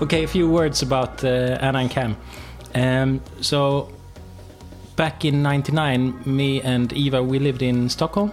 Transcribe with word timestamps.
Okay, 0.00 0.22
a 0.22 0.28
few 0.28 0.48
words 0.48 0.80
about 0.82 1.24
uh, 1.24 1.58
Anna 1.60 1.80
and 1.80 1.90
Cam. 1.90 2.16
Um, 2.72 3.20
so, 3.40 3.92
back 4.94 5.24
in 5.24 5.42
'99, 5.42 6.22
me 6.24 6.62
and 6.62 6.92
Eva 6.92 7.20
we 7.20 7.40
lived 7.40 7.62
in 7.62 7.88
Stockholm, 7.88 8.32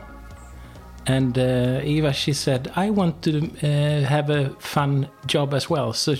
and 1.07 1.35
uh, 1.39 1.81
Eva 1.83 2.13
she 2.13 2.33
said, 2.33 2.71
"I 2.75 2.91
want 2.91 3.23
to 3.23 3.49
uh, 3.63 4.07
have 4.07 4.29
a 4.29 4.49
fun 4.59 5.07
job 5.25 5.55
as 5.55 5.67
well." 5.67 5.91
So 5.93 6.13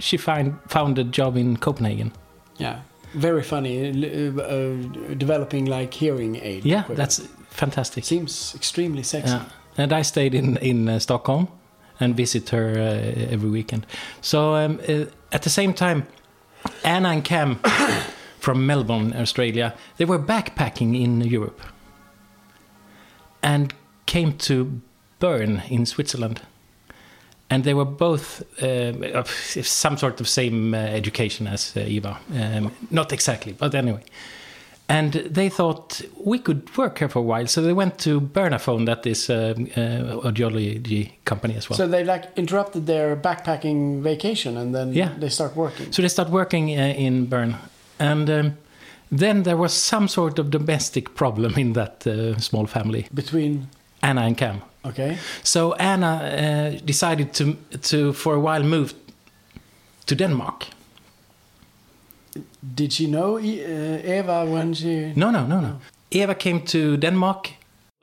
she 0.00 0.16
find, 0.16 0.58
found 0.66 0.98
a 0.98 1.04
job 1.04 1.36
in 1.36 1.58
Copenhagen. 1.58 2.10
Yeah, 2.56 2.80
very 3.14 3.44
funny. 3.44 3.90
Uh, 3.90 4.40
uh, 4.40 5.14
developing 5.14 5.66
like 5.66 5.94
hearing 5.94 6.40
aid. 6.42 6.64
Yeah, 6.64 6.80
equipment. 6.80 6.96
that's 6.96 7.20
fantastic. 7.50 8.04
seems 8.04 8.52
extremely 8.56 9.04
sexy. 9.04 9.34
Yeah. 9.34 9.44
And 9.76 9.92
I 9.92 10.02
stayed 10.02 10.34
in 10.34 10.56
in 10.56 10.88
uh, 10.88 10.98
Stockholm 10.98 11.46
and 12.00 12.16
visit 12.16 12.48
her 12.50 12.72
uh, 12.78 13.32
every 13.32 13.50
weekend. 13.50 13.86
So 14.20 14.54
um, 14.54 14.80
uh, 14.88 15.04
at 15.32 15.42
the 15.42 15.50
same 15.50 15.74
time, 15.74 16.06
Anna 16.84 17.10
and 17.10 17.24
Cam 17.24 17.56
from 18.38 18.66
Melbourne, 18.66 19.14
Australia, 19.14 19.74
they 19.96 20.04
were 20.04 20.18
backpacking 20.18 21.00
in 21.00 21.20
Europe 21.20 21.60
and 23.42 23.72
came 24.06 24.36
to 24.38 24.80
Bern 25.18 25.62
in 25.68 25.86
Switzerland. 25.86 26.40
And 27.50 27.64
they 27.64 27.72
were 27.72 27.86
both 27.86 28.42
uh, 28.62 29.24
some 29.24 29.96
sort 29.96 30.20
of 30.20 30.28
same 30.28 30.74
uh, 30.74 30.76
education 30.76 31.46
as 31.46 31.74
uh, 31.76 31.80
Eva. 31.80 32.18
Um, 32.34 32.72
not 32.90 33.12
exactly, 33.12 33.52
but 33.52 33.74
anyway. 33.74 34.02
And 34.90 35.12
they 35.12 35.50
thought 35.50 36.00
we 36.24 36.38
could 36.38 36.62
work 36.76 36.98
here 36.98 37.08
for 37.10 37.18
a 37.18 37.22
while, 37.22 37.46
so 37.46 37.60
they 37.60 37.74
went 37.74 37.98
to 37.98 38.20
Bernafon, 38.20 38.86
that 38.86 39.06
is 39.06 39.28
uh, 39.30 39.34
uh, 39.76 40.20
audiology 40.28 41.10
company 41.24 41.56
as 41.56 41.68
well. 41.68 41.76
So 41.76 41.86
they 41.88 42.04
like 42.04 42.28
interrupted 42.36 42.86
their 42.86 43.16
backpacking 43.16 44.02
vacation 44.02 44.56
and 44.56 44.74
then 44.74 44.94
Yeah. 44.94 45.10
they 45.20 45.28
start 45.28 45.54
working. 45.56 45.92
So 45.92 46.02
they 46.02 46.08
start 46.08 46.30
working 46.30 46.70
uh, 46.70 46.94
in 46.96 47.26
Bern, 47.28 47.54
and 47.98 48.30
um, 48.30 48.52
then 49.18 49.42
there 49.42 49.56
was 49.56 49.72
some 49.72 50.08
sort 50.08 50.38
of 50.38 50.50
domestic 50.50 51.14
problem 51.14 51.54
in 51.58 51.72
that 51.74 52.06
uh, 52.06 52.38
small 52.38 52.66
family, 52.66 53.06
Between 53.12 53.68
Anna 54.02 54.22
and 54.22 54.38
Cam. 54.38 54.62
okay, 54.84 55.16
So 55.42 55.74
Anna 55.78 56.12
uh, 56.16 56.80
decided 56.86 57.32
to 57.34 57.44
to 57.90 58.12
for 58.12 58.34
a 58.34 58.40
while 58.40 58.62
move 58.64 58.94
to 60.06 60.14
Denmark. 60.14 60.66
Did 62.74 62.92
she 62.92 63.06
know 63.06 63.36
uh, 63.38 64.18
Eva 64.18 64.44
when 64.46 64.74
she? 64.74 65.12
No, 65.14 65.30
no, 65.30 65.46
no, 65.46 65.60
no. 65.60 65.72
Eva 66.10 66.34
came 66.34 66.60
to 66.60 66.96
Denmark 66.96 67.50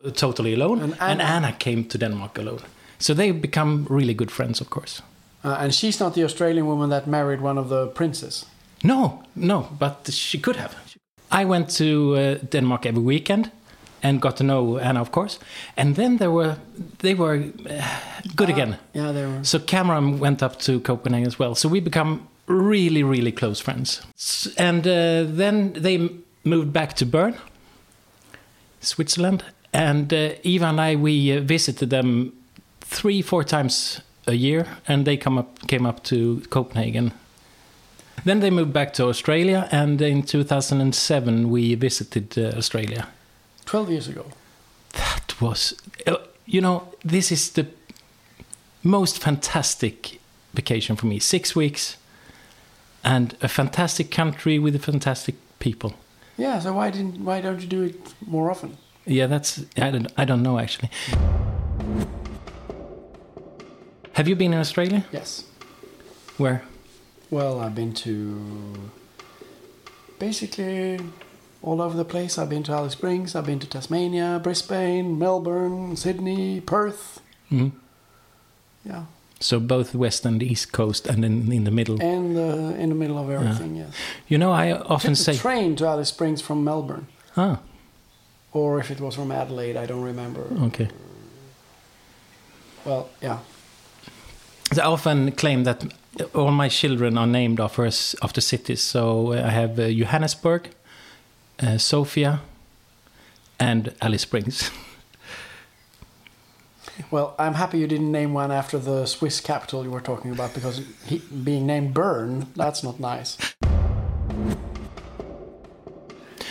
uh, 0.06 0.12
totally 0.12 0.54
alone, 0.54 0.84
And 0.84 0.94
and 1.00 1.22
Anna- 1.22 1.24
Anna, 1.24 1.52
came 1.60 1.84
to 1.84 1.98
Denmark 1.98 2.38
alone. 2.38 2.60
So 3.00 3.14
they 3.14 3.32
become 3.34 3.86
really 3.90 4.14
good 4.14 4.32
friends, 4.32 4.62
of 4.62 4.70
course. 4.70 5.02
Uh, 5.44 5.58
and 5.60 5.74
she's 5.74 6.00
not 6.00 6.14
the 6.14 6.24
Australian 6.24 6.66
woman 6.66 6.90
that 6.90 7.06
married 7.08 7.42
one 7.42 7.60
of 7.62 7.68
the 7.70 7.88
princes. 7.88 8.46
No, 8.84 9.24
no, 9.34 9.68
but 9.80 10.10
she 10.14 10.40
could 10.40 10.56
have. 10.56 10.76
I 11.32 11.46
went 11.46 11.78
to 11.78 12.16
uh, 12.16 12.38
Denmark 12.52 12.86
every 12.86 13.02
weekend 13.04 13.50
and 14.04 14.22
got 14.22 14.38
to 14.38 14.44
know 14.44 14.78
Anna, 14.78 15.02
of 15.02 15.10
course. 15.12 15.40
And 15.78 15.96
then 15.96 16.18
there 16.18 16.30
were 16.32 16.56
they 16.98 17.16
were 17.16 17.36
uh, 17.70 17.82
good 18.36 18.50
again. 18.50 18.76
Yeah, 18.94 19.12
they 19.14 19.26
were. 19.26 19.44
So 19.44 19.60
Cameron 19.60 20.20
went 20.20 20.42
up 20.44 20.58
to 20.60 20.80
Copenhagen 20.80 21.28
as 21.28 21.40
well. 21.40 21.56
So 21.56 21.70
we 21.70 21.82
become 21.82 22.20
really, 22.48 23.04
really 23.04 23.32
close 23.32 23.60
friends. 23.60 24.02
And 24.58 24.88
uh, 24.88 25.24
then 25.28 25.74
they 25.74 26.10
moved 26.44 26.72
back 26.72 26.94
to 26.94 27.06
Bern, 27.06 27.36
Switzerland. 28.82 29.44
And 29.74 30.14
uh, 30.14 30.36
Eva 30.44 30.68
and 30.68 30.80
I, 30.80 30.96
we 30.96 31.38
uh, 31.38 31.42
visited 31.42 31.90
them 31.90 32.34
three, 32.82 33.22
four 33.22 33.44
times 33.44 34.02
a 34.28 34.34
year, 34.34 34.66
and 34.88 35.06
they 35.06 35.18
come 35.18 35.38
up, 35.38 35.68
came 35.68 35.86
up 35.86 36.04
to 36.06 36.42
Copenhagen. 36.50 37.12
Then 38.24 38.40
they 38.40 38.50
moved 38.50 38.74
back 38.74 38.94
to 38.94 39.08
Australia, 39.08 39.68
and 39.72 40.02
in 40.02 40.24
2007 40.24 41.50
we 41.50 41.76
visited 41.76 42.38
uh, 42.38 42.58
Australia. 42.58 43.08
Twelve 43.66 43.90
years 43.90 44.08
ago. 44.08 44.26
That 44.94 45.42
was, 45.42 45.74
uh, 46.08 46.18
you 46.46 46.62
know, 46.62 46.88
this 47.04 47.32
is 47.32 47.50
the 47.52 47.68
most 48.82 49.20
fantastic 49.22 50.20
vacation 50.54 50.96
for 50.96 51.08
me. 51.08 51.20
Six 51.20 51.56
weeks, 51.56 51.98
and 53.06 53.38
a 53.42 53.48
fantastic 53.48 54.10
country 54.12 54.60
with 54.60 54.76
a 54.76 54.80
fantastic 54.80 55.36
people. 55.60 55.94
Yeah. 56.38 56.60
So 56.60 56.74
why 56.74 56.90
didn't? 56.92 57.20
Why 57.24 57.40
don't 57.40 57.62
you 57.62 57.68
do 57.68 57.84
it 57.84 58.14
more 58.28 58.50
often? 58.52 58.78
Yeah, 59.06 59.28
that's 59.28 59.64
I 59.78 59.92
don't 59.92 60.12
I 60.18 60.26
don't 60.26 60.42
know 60.44 60.58
actually. 60.60 60.90
Have 64.14 64.28
you 64.28 64.36
been 64.36 64.54
in 64.54 64.60
Australia? 64.60 65.06
Yes. 65.12 65.44
Where? 66.38 66.64
Well, 67.30 67.60
I've 67.60 67.76
been 67.76 67.94
to 68.06 68.90
basically 70.20 71.00
all 71.62 71.82
over 71.82 71.96
the 71.98 72.06
place. 72.06 72.38
I've 72.38 72.50
been 72.50 72.64
to 72.64 72.72
Alice 72.72 72.94
Springs, 72.94 73.36
I've 73.36 73.46
been 73.46 73.60
to 73.60 73.68
Tasmania, 73.68 74.40
Brisbane, 74.42 75.18
Melbourne, 75.20 75.96
Sydney, 75.98 76.62
Perth. 76.62 77.20
Mhm. 77.52 77.72
Yeah, 78.86 79.06
So 79.40 79.60
both 79.60 79.94
west 79.94 80.26
and 80.26 80.42
east 80.42 80.72
coast, 80.72 81.08
and 81.08 81.26
in 81.26 81.52
in 81.52 81.64
the 81.66 81.72
middle. 81.72 82.02
and 82.02 82.38
uh, 82.38 82.82
in 82.82 82.90
the 82.90 82.96
middle 82.96 83.18
of 83.18 83.30
everything. 83.30 83.76
Yes. 83.78 83.90
You 84.28 84.38
know, 84.38 84.52
I 84.52 84.72
often 84.72 85.14
Took 85.16 85.26
the 85.26 85.34
say, 85.34 85.38
train 85.38 85.76
to 85.76 85.86
Alice 85.86 86.10
Springs 86.10 86.42
from 86.42 86.64
Melbourne, 86.64 87.06
ah, 87.36 87.58
or 88.52 88.80
if 88.80 88.90
it 88.90 89.00
was 89.00 89.16
from 89.16 89.32
Adelaide, 89.32 89.78
I 89.84 89.86
don't 89.88 90.04
remember. 90.06 90.42
okay. 90.68 90.88
Well, 92.86 93.08
yeah. 93.22 93.40
I 94.82 94.86
often 94.86 95.32
claim 95.32 95.64
that 95.64 95.84
all 96.34 96.52
my 96.52 96.70
children 96.70 97.18
are 97.18 97.28
named 97.28 97.60
after 97.60 97.86
after 98.22 98.42
cities. 98.42 98.82
So 98.82 99.34
uh, 99.34 99.48
I 99.48 99.52
have 99.52 99.80
uh, 99.80 99.90
Johannesburg, 99.90 100.70
uh, 101.60 101.78
Sofia, 101.78 102.40
and 103.60 103.94
Alice 104.02 104.22
Springs. 104.24 104.72
Well, 107.12 107.36
I'm 107.38 107.54
happy 107.54 107.80
you 107.80 107.88
didn't 107.88 108.12
name 108.12 108.34
one 108.34 108.52
after 108.52 108.78
the 108.78 109.06
Swiss 109.06 109.42
capital 109.42 109.84
you 109.84 109.92
were 109.92 110.02
talking 110.02 110.32
about 110.32 110.54
because 110.54 110.82
he, 111.06 111.20
being 111.20 111.66
named 111.66 111.94
Bern, 111.94 112.48
that's 112.56 112.84
not 112.84 113.00
nice. 113.00 113.38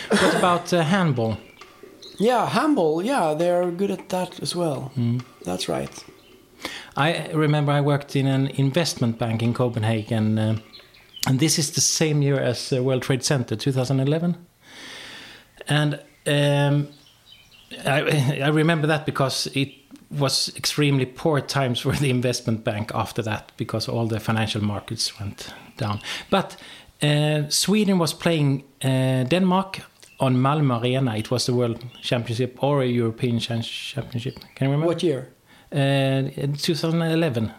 what 0.09 0.35
about 0.35 0.71
uh, 0.73 0.83
handball? 0.83 1.37
Yeah, 2.19 2.47
handball. 2.47 3.03
Yeah, 3.03 3.33
they're 3.33 3.71
good 3.71 3.91
at 3.91 4.09
that 4.09 4.39
as 4.41 4.55
well. 4.55 4.91
That's 5.43 5.67
right. 5.67 6.03
I 6.95 7.27
remember 7.33 7.71
I 7.71 7.81
worked 7.81 8.15
in 8.15 8.27
an 8.27 8.47
investment 8.47 9.19
bank 9.19 9.43
in 9.43 9.53
Copenhagen, 9.53 10.39
uh, 10.39 10.57
and 11.27 11.39
this 11.39 11.59
is 11.59 11.71
the 11.71 11.81
same 11.81 12.21
year 12.21 12.39
as 12.39 12.71
uh, 12.71 12.81
World 12.81 13.01
Trade 13.01 13.23
Center, 13.23 13.55
2011. 13.55 14.37
And 15.67 15.99
um, 16.27 16.87
I, 17.85 18.41
I 18.43 18.47
remember 18.47 18.87
that 18.87 19.05
because 19.05 19.47
it 19.47 19.73
was 20.19 20.51
extremely 20.55 21.05
poor 21.05 21.41
times 21.41 21.79
for 21.79 21.91
the 21.93 22.09
investment 22.09 22.63
bank 22.63 22.91
after 22.93 23.21
that 23.23 23.51
because 23.57 23.87
all 23.87 24.07
the 24.07 24.19
financial 24.19 24.63
markets 24.63 25.19
went 25.19 25.53
down. 25.77 25.99
But 26.29 26.57
uh, 27.01 27.49
Sweden 27.49 27.99
was 27.99 28.13
playing 28.13 28.63
uh, 28.83 29.23
Denmark 29.23 29.81
on 30.19 30.35
Malmö 30.37 30.81
Arena. 30.81 31.15
It 31.15 31.29
was 31.29 31.45
the 31.45 31.53
World 31.53 31.83
Championship 32.01 32.63
or 32.63 32.81
a 32.81 32.87
European 32.87 33.39
Championship. 33.39 34.39
Can 34.55 34.67
you 34.67 34.71
remember? 34.71 34.87
What 34.87 35.03
year? 35.03 35.29
Uh, 35.71 36.29
in 36.37 36.55
2011. 36.55 37.51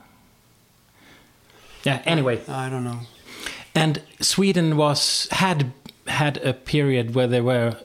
Yeah. 1.84 2.02
Anyway, 2.06 2.40
I 2.48 2.68
don't 2.68 2.84
know. 2.84 3.00
and 3.76 4.00
Sweden 4.20 4.76
was 4.76 5.28
had 5.30 5.72
had 6.06 6.38
a 6.38 6.52
period 6.52 7.14
where 7.14 7.26
they 7.26 7.40
were 7.40 7.76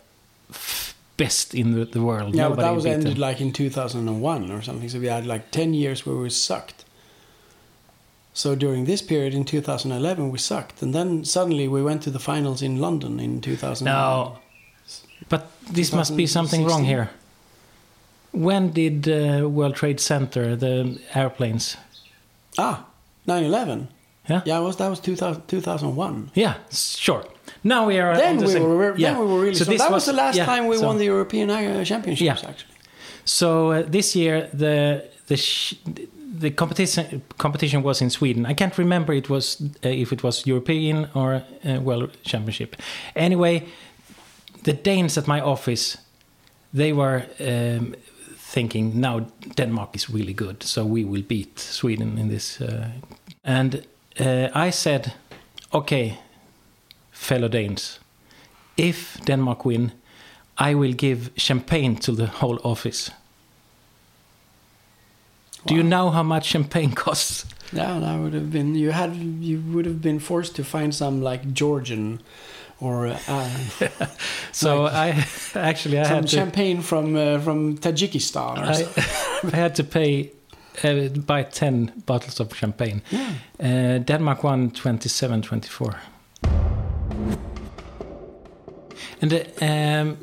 best 1.23 1.53
in 1.53 1.71
the, 1.71 1.85
the 1.85 2.01
world. 2.01 2.35
Yeah, 2.35 2.49
but 2.49 2.57
that 2.57 2.75
was 2.75 2.85
ended 2.85 3.13
them. 3.13 3.21
like 3.29 3.41
in 3.41 3.51
2001 3.51 4.51
or 4.51 4.61
something. 4.61 4.89
So 4.89 4.99
we 4.99 5.07
had 5.07 5.25
like 5.25 5.51
10 5.51 5.73
years 5.73 6.05
where 6.05 6.15
we 6.15 6.29
sucked. 6.29 6.85
So 8.33 8.55
during 8.55 8.85
this 8.85 9.01
period 9.01 9.33
in 9.33 9.43
2011, 9.43 10.31
we 10.31 10.37
sucked. 10.37 10.81
And 10.81 10.93
then 10.93 11.25
suddenly 11.25 11.67
we 11.67 11.83
went 11.83 12.01
to 12.03 12.11
the 12.11 12.19
finals 12.19 12.61
in 12.61 12.79
London 12.79 13.19
in 13.19 13.41
2000. 13.41 13.85
No, 13.85 14.39
but 15.29 15.51
this 15.71 15.93
must 15.93 16.15
be 16.15 16.27
something 16.27 16.65
wrong 16.65 16.85
here. 16.85 17.09
When 18.31 18.71
did 18.71 19.07
uh, 19.07 19.49
World 19.49 19.75
Trade 19.75 19.99
Center 19.99 20.55
the 20.55 20.99
airplanes? 21.13 21.77
Ah, 22.57 22.85
9 23.27 23.43
11. 23.43 23.87
Yeah. 24.29 24.41
Yeah, 24.45 24.59
was, 24.59 24.77
that 24.77 24.87
was 24.87 24.99
2000, 24.99 25.47
2001. 25.47 26.31
Yeah, 26.33 26.55
sure. 26.71 27.25
Now 27.63 27.87
we 27.87 27.99
are. 27.99 28.15
Then 28.17 28.37
we, 28.37 28.59
were, 28.59 28.95
yeah. 28.97 29.11
then 29.13 29.19
we 29.19 29.25
were 29.25 29.41
really 29.41 29.55
So 29.55 29.65
That 29.65 29.91
was, 29.91 30.05
the 30.05 30.13
last 30.13 30.35
yeah, 30.37 30.45
time 30.45 30.67
we 30.67 30.77
so- 30.77 30.87
won 30.87 30.97
the 30.97 31.05
European 31.05 31.49
uh, 31.49 31.83
Championships, 31.85 32.21
Yeah. 32.21 32.49
actually. 32.49 32.75
So 33.25 33.71
uh, 33.71 33.83
this 33.91 34.15
year 34.15 34.49
the 34.53 35.03
the 35.27 35.35
sh- 35.37 35.75
the 36.41 36.49
competition 36.51 37.21
competition 37.37 37.83
was 37.83 38.01
in 38.01 38.09
Sweden. 38.09 38.45
I 38.51 38.53
can't 38.55 38.77
remember 38.77 39.13
it 39.13 39.29
was 39.29 39.61
uh, 39.61 39.89
if 39.89 40.11
it 40.11 40.21
was 40.23 40.45
European 40.47 41.07
or 41.13 41.33
uh, 41.35 41.79
World 41.83 42.09
Championship. 42.23 42.75
Anyway, 43.15 43.61
the 44.63 44.73
Danes 44.83 45.17
at 45.17 45.27
my 45.27 45.41
office 45.41 45.97
they 46.73 46.93
were 46.93 47.23
um, 47.39 47.95
thinking 48.53 48.99
now 48.99 49.25
Denmark 49.55 49.95
is 49.95 50.09
really 50.09 50.33
good, 50.33 50.63
so 50.63 50.83
we 50.85 51.05
will 51.05 51.23
beat 51.27 51.59
Sweden 51.59 52.17
in 52.17 52.29
this. 52.29 52.61
Uh, 52.61 52.87
and 53.43 53.85
uh, 54.19 54.47
I 54.67 54.71
said, 54.71 55.13
okay, 55.71 56.17
fellow 57.21 57.47
Danes, 57.47 57.99
if 58.77 59.23
Denmark 59.25 59.65
win, 59.65 59.91
I 60.57 60.73
will 60.73 60.93
give 60.93 61.29
champagne 61.35 61.95
to 61.97 62.11
the 62.11 62.25
whole 62.25 62.59
office. 62.63 63.11
Do 65.65 65.75
you 65.75 65.83
know 65.83 66.09
how 66.09 66.23
much 66.23 66.45
champagne 66.45 66.91
costs? 67.05 67.45
Yeah, 67.73 67.99
that 67.99 68.19
would 68.19 68.33
have 68.33 68.51
been 68.51 68.75
you 68.75 68.91
had 68.91 69.15
you 69.39 69.61
would 69.73 69.85
have 69.85 70.01
been 70.01 70.19
forced 70.19 70.55
to 70.55 70.63
find 70.63 70.93
some 70.93 71.21
like 71.21 71.53
Georgian 71.53 72.19
or 72.79 73.07
uh, 73.07 73.49
So 74.51 74.85
I 74.85 75.25
actually 75.55 75.99
I 75.99 76.03
some 76.03 76.15
had 76.15 76.27
to, 76.27 76.35
champagne 76.35 76.81
from 76.81 77.15
uh, 77.15 77.39
from 77.39 77.77
Tajikistan 77.77 78.57
I. 78.57 79.51
I 79.53 79.55
had 79.55 79.75
to 79.75 79.83
pay 79.83 80.31
uh, 80.83 81.07
buy 81.25 81.43
10 81.43 82.03
bottles 82.05 82.39
of 82.39 82.55
champagne. 82.55 83.01
Yeah. 83.11 83.33
Uh, 83.59 83.97
Denmark 83.99 84.43
won 84.43 84.71
27 84.71 85.43
And 89.21 89.33
uh, 89.33 89.43
um, 89.65 90.17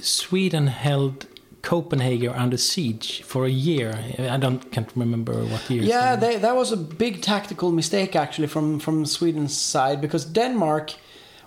Sweden 0.00 0.68
held 0.68 1.26
Copenhagen 1.62 2.30
under 2.30 2.56
siege 2.56 3.22
for 3.22 3.44
a 3.44 3.50
year. 3.50 3.98
I 4.18 4.38
don't 4.38 4.70
can't 4.72 4.90
remember 4.96 5.44
what 5.44 5.68
year. 5.70 5.82
Yeah, 5.82 6.16
they, 6.16 6.36
that 6.38 6.56
was 6.56 6.72
a 6.72 6.76
big 6.76 7.20
tactical 7.20 7.72
mistake 7.72 8.16
actually 8.16 8.48
from 8.48 8.80
from 8.80 9.04
Sweden's 9.06 9.56
side 9.56 10.00
because 10.00 10.24
Denmark, 10.24 10.94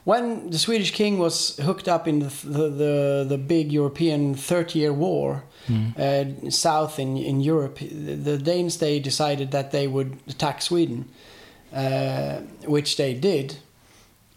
when 0.04 0.50
the 0.52 0.58
Swedish 0.58 0.92
king 0.92 1.18
was 1.18 1.58
hooked 1.58 1.88
up 1.88 2.08
in 2.08 2.20
the 2.20 2.32
the 2.44 2.70
the, 2.70 3.26
the 3.30 3.38
big 3.38 3.72
European 3.72 4.36
Thirty 4.36 4.80
Year 4.80 4.94
War 4.94 5.44
uh, 5.98 6.26
south 6.50 7.00
in 7.00 7.18
in 7.18 7.42
Europe, 7.42 7.80
the, 7.80 8.16
the 8.16 8.38
Danes 8.38 8.78
they 8.78 9.00
decided 9.00 9.52
that 9.52 9.72
they 9.72 9.88
would 9.88 10.20
attack 10.28 10.62
Sweden, 10.62 11.06
uh, 11.74 12.42
which 12.66 12.96
they 12.96 13.14
did. 13.14 13.56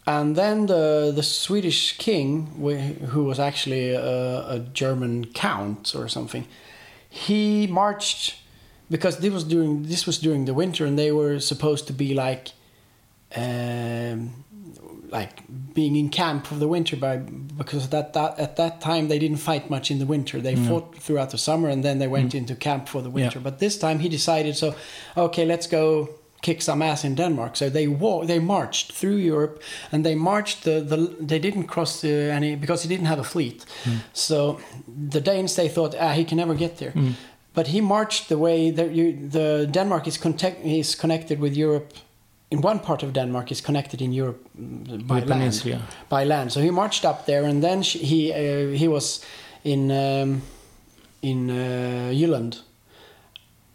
And 0.06 0.36
then 0.36 0.66
the 0.66 1.12
the 1.14 1.22
Swedish 1.22 1.96
king, 1.96 2.46
who 3.12 3.24
was 3.24 3.38
actually 3.38 3.90
a, 3.90 4.48
a 4.48 4.58
German 4.72 5.26
count 5.26 5.94
or 5.94 6.08
something, 6.08 6.46
he 7.08 7.66
marched 7.66 8.36
because 8.90 9.18
this 9.18 9.32
was 9.32 9.44
during 9.44 9.84
this 9.84 10.06
was 10.06 10.18
during 10.18 10.44
the 10.44 10.52
winter, 10.52 10.84
and 10.84 10.98
they 10.98 11.10
were 11.10 11.40
supposed 11.40 11.86
to 11.86 11.94
be 11.94 12.12
like, 12.12 12.52
um, 13.34 14.44
like 15.08 15.42
being 15.72 15.96
in 15.96 16.10
camp 16.10 16.46
for 16.46 16.56
the 16.56 16.68
winter 16.68 16.96
by 16.96 17.16
because 17.16 17.88
that, 17.88 18.12
that 18.12 18.38
at 18.38 18.56
that 18.56 18.82
time 18.82 19.08
they 19.08 19.18
didn't 19.18 19.38
fight 19.38 19.70
much 19.70 19.90
in 19.90 20.00
the 20.00 20.06
winter. 20.06 20.38
They 20.38 20.54
fought 20.54 20.96
throughout 20.98 21.30
the 21.30 21.38
summer, 21.38 21.70
and 21.70 21.82
then 21.82 21.98
they 21.98 22.08
went 22.08 22.34
into 22.34 22.54
camp 22.54 22.88
for 22.90 23.00
the 23.00 23.10
winter. 23.10 23.40
But 23.40 23.58
this 23.58 23.78
time 23.78 24.00
he 24.00 24.10
decided, 24.10 24.54
so 24.54 24.74
okay, 25.16 25.46
let's 25.46 25.66
go 25.66 26.10
kick 26.44 26.62
some 26.62 26.84
ass 26.84 27.04
in 27.04 27.14
Denmark. 27.14 27.56
So 27.56 27.70
they 27.70 27.88
walked, 27.88 28.26
they 28.26 28.40
marched 28.40 28.92
through 28.92 29.16
Europe, 29.16 29.62
and 29.92 30.04
they 30.04 30.14
marched 30.14 30.62
the, 30.62 30.80
the 30.90 30.96
they 31.26 31.40
didn't 31.40 31.66
cross 31.66 32.00
the, 32.00 32.32
any 32.32 32.56
because 32.56 32.88
he 32.88 32.88
didn't 32.94 33.08
have 33.08 33.20
a 33.20 33.24
fleet. 33.24 33.64
So 34.12 34.58
the 35.10 35.20
Danes 35.20 35.54
they 35.54 35.68
thought 35.68 35.94
ah 36.00 36.12
he 36.12 36.24
can 36.24 36.36
never 36.36 36.54
get 36.54 36.76
there, 36.76 36.92
but 37.54 37.66
he 37.66 37.80
marched 37.80 38.28
the 38.28 38.36
way 38.36 38.72
that 38.72 38.90
you 38.90 39.30
the 39.30 39.66
Denmark 39.70 40.06
is 40.06 40.18
contact 40.18 40.56
is 40.64 40.96
connected 40.96 41.38
with 41.38 41.56
Europe. 41.56 41.86
In 42.50 42.60
one 42.64 42.78
part 42.78 43.02
of 43.02 43.12
Denmark 43.12 43.50
is 43.50 43.60
connected 43.60 44.00
in 44.00 44.12
Europe 44.12 44.38
mm, 44.56 45.06
by 45.06 45.14
land. 45.14 45.28
peninsula. 45.28 45.78
By 46.08 46.24
land, 46.26 46.52
so 46.52 46.60
he 46.60 46.70
marched 46.70 47.04
up 47.04 47.24
there, 47.24 47.48
and 47.48 47.62
then 47.62 47.82
sh 47.82 47.96
he 48.10 48.32
uh, 48.32 48.78
he 48.78 48.88
was 48.88 49.24
in 49.62 49.90
um, 49.90 50.42
in 51.20 51.50
uh, 51.50 52.12
Jylland, 52.12 52.62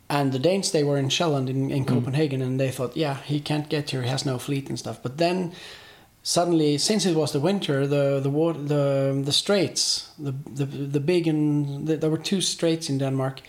and 0.09 0.31
the 0.31 0.39
Danes 0.39 0.71
they 0.71 0.83
were 0.83 0.97
in 0.97 1.09
Sjælland 1.09 1.49
in, 1.49 1.69
in 1.69 1.83
hmm. 1.83 1.93
Copenhagen, 1.93 2.41
and 2.41 2.59
they 2.59 2.71
thought, 2.71 2.97
yeah, 2.97 3.17
he 3.25 3.39
can't 3.39 3.69
get 3.69 3.91
here, 3.91 4.01
he 4.01 4.09
has 4.09 4.25
no 4.25 4.39
fleet 4.39 4.69
and 4.69 4.79
stuff. 4.79 5.01
But 5.01 5.17
then 5.17 5.53
suddenly, 6.23 6.77
since 6.77 7.05
it 7.05 7.15
was 7.15 7.31
the 7.31 7.39
winter, 7.39 7.87
the 7.87 8.19
the 8.19 8.29
water, 8.29 8.59
the 8.59 9.21
the 9.23 9.31
straits, 9.31 10.09
the 10.17 10.33
the 10.55 10.65
the 10.65 10.99
big 10.99 11.27
and 11.27 11.87
the, 11.87 11.97
there 11.97 12.09
were 12.09 12.17
two 12.17 12.41
straits 12.41 12.89
in 12.89 12.97
Denmark. 12.97 13.41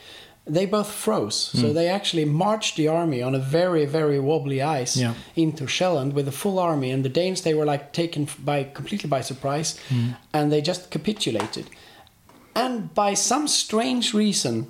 They 0.47 0.67
both 0.67 0.91
froze, 0.91 1.37
so 1.37 1.69
hmm. 1.69 1.75
they 1.75 1.89
actually 1.89 2.25
marched 2.25 2.77
the 2.77 2.89
army 2.89 3.23
on 3.23 3.35
a 3.35 3.39
very, 3.39 3.85
very 3.87 4.19
wobbly 4.19 4.61
ice 4.63 4.97
Yeah. 4.97 5.15
into 5.37 5.67
Sjælland 5.67 6.13
with 6.15 6.29
a 6.29 6.33
full 6.33 6.59
army, 6.59 6.91
and 6.91 7.05
the 7.05 7.21
Danes 7.21 7.43
they 7.43 7.55
were 7.55 7.67
like 7.73 7.93
taken 7.93 8.27
by 8.45 8.65
completely 8.65 9.09
by 9.09 9.23
surprise, 9.23 9.79
hmm. 9.89 10.11
and 10.33 10.51
they 10.51 10.63
just 10.63 10.91
capitulated. 10.91 11.67
And 12.55 12.93
by 12.95 13.15
some 13.15 13.49
strange 13.49 14.13
reason, 14.13 14.67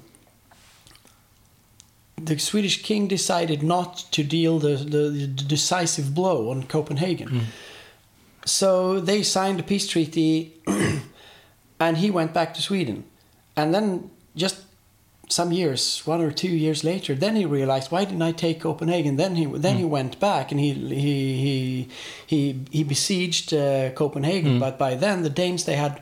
the 2.24 2.38
Swedish 2.38 2.82
king 2.82 3.08
decided 3.08 3.62
not 3.62 4.04
to 4.12 4.22
deal 4.22 4.58
the, 4.58 4.76
the, 4.76 5.10
the 5.10 5.26
decisive 5.26 6.14
blow 6.14 6.50
on 6.50 6.64
Copenhagen. 6.64 7.46
So 8.44 9.00
they 9.00 9.22
signed 9.22 9.60
a 9.60 9.62
peace 9.62 9.86
treaty, 9.86 10.54
and 11.80 11.96
he 11.98 12.10
went 12.10 12.32
back 12.32 12.54
to 12.54 12.62
Sweden. 12.62 13.04
And 13.56 13.74
then 13.74 14.10
just 14.34 14.62
some 15.28 15.52
years, 15.52 16.02
one 16.06 16.20
or 16.20 16.32
two 16.32 16.48
years 16.48 16.82
later, 16.82 17.14
then 17.14 17.36
he 17.36 17.44
realized, 17.44 17.92
why 17.92 18.04
didn't 18.04 18.22
I 18.22 18.32
take 18.32 18.60
Copenhagen? 18.60 19.16
Then 19.16 19.36
he 19.36 19.46
then 19.46 19.76
he 19.76 19.84
went 19.84 20.18
back 20.18 20.50
and 20.50 20.60
he 20.60 20.72
he 20.72 21.36
he 21.44 21.88
he, 22.26 22.60
he 22.70 22.84
besieged 22.84 23.54
uh, 23.54 23.90
Copenhagen. 23.90 24.58
But 24.58 24.78
by 24.78 24.94
then, 24.94 25.22
the 25.22 25.30
Danes 25.30 25.64
they 25.64 25.76
had 25.76 26.00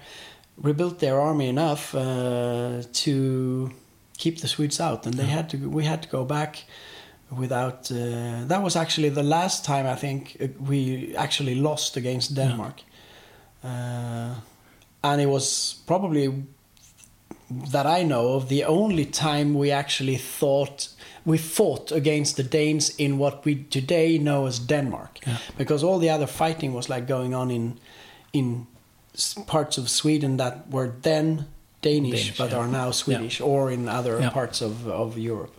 rebuilt 0.56 0.98
their 0.98 1.20
army 1.20 1.48
enough 1.48 1.94
uh, 1.94 2.82
to 2.92 3.70
keep 4.18 4.40
the 4.40 4.48
Swedes 4.48 4.80
out, 4.80 5.06
and 5.06 5.14
they 5.14 5.26
had 5.26 5.48
to. 5.50 5.56
We 5.56 5.84
had 5.84 6.02
to 6.02 6.08
go 6.08 6.24
back 6.24 6.64
without. 7.30 7.90
Uh, 7.90 8.44
that 8.46 8.62
was 8.62 8.76
actually 8.76 9.10
the 9.10 9.22
last 9.22 9.64
time 9.64 9.86
I 9.86 9.94
think 9.94 10.36
uh, 10.40 10.46
we 10.60 11.16
actually 11.16 11.54
lost 11.54 11.96
against 11.96 12.34
Denmark, 12.34 12.82
uh, 13.64 14.34
and 15.02 15.20
it 15.20 15.28
was 15.28 15.76
probably 15.86 16.44
that 17.72 17.86
I 17.86 18.02
know 18.02 18.34
of 18.34 18.48
the 18.48 18.64
only 18.64 19.06
time 19.06 19.54
we 19.54 19.70
actually 19.70 20.16
thought 20.16 20.88
we 21.24 21.38
fought 21.38 21.92
against 21.92 22.36
the 22.36 22.42
Danes 22.42 22.90
in 22.96 23.18
what 23.18 23.44
we 23.44 23.64
today 23.70 24.18
know 24.18 24.46
as 24.46 24.58
Denmark, 24.58 25.20
because 25.56 25.86
all 25.86 25.98
the 25.98 26.10
other 26.10 26.26
fighting 26.26 26.74
was 26.74 26.88
like 26.88 27.06
going 27.06 27.34
on 27.34 27.50
in 27.50 27.78
in 28.32 28.66
parts 29.46 29.78
of 29.78 29.88
Sweden 29.88 30.36
that 30.36 30.70
were 30.70 30.92
then 31.02 31.46
Danish, 31.82 32.10
Danish, 32.10 32.38
but 32.38 32.50
yeah. 32.50 32.58
are 32.58 32.68
now 32.68 32.92
Swedish, 32.92 33.40
or 33.40 33.70
in 33.72 33.88
other 33.88 34.18
Yeah. 34.20 34.30
parts 34.32 34.62
of 34.62 34.86
of 34.86 35.16
Europe. 35.16 35.52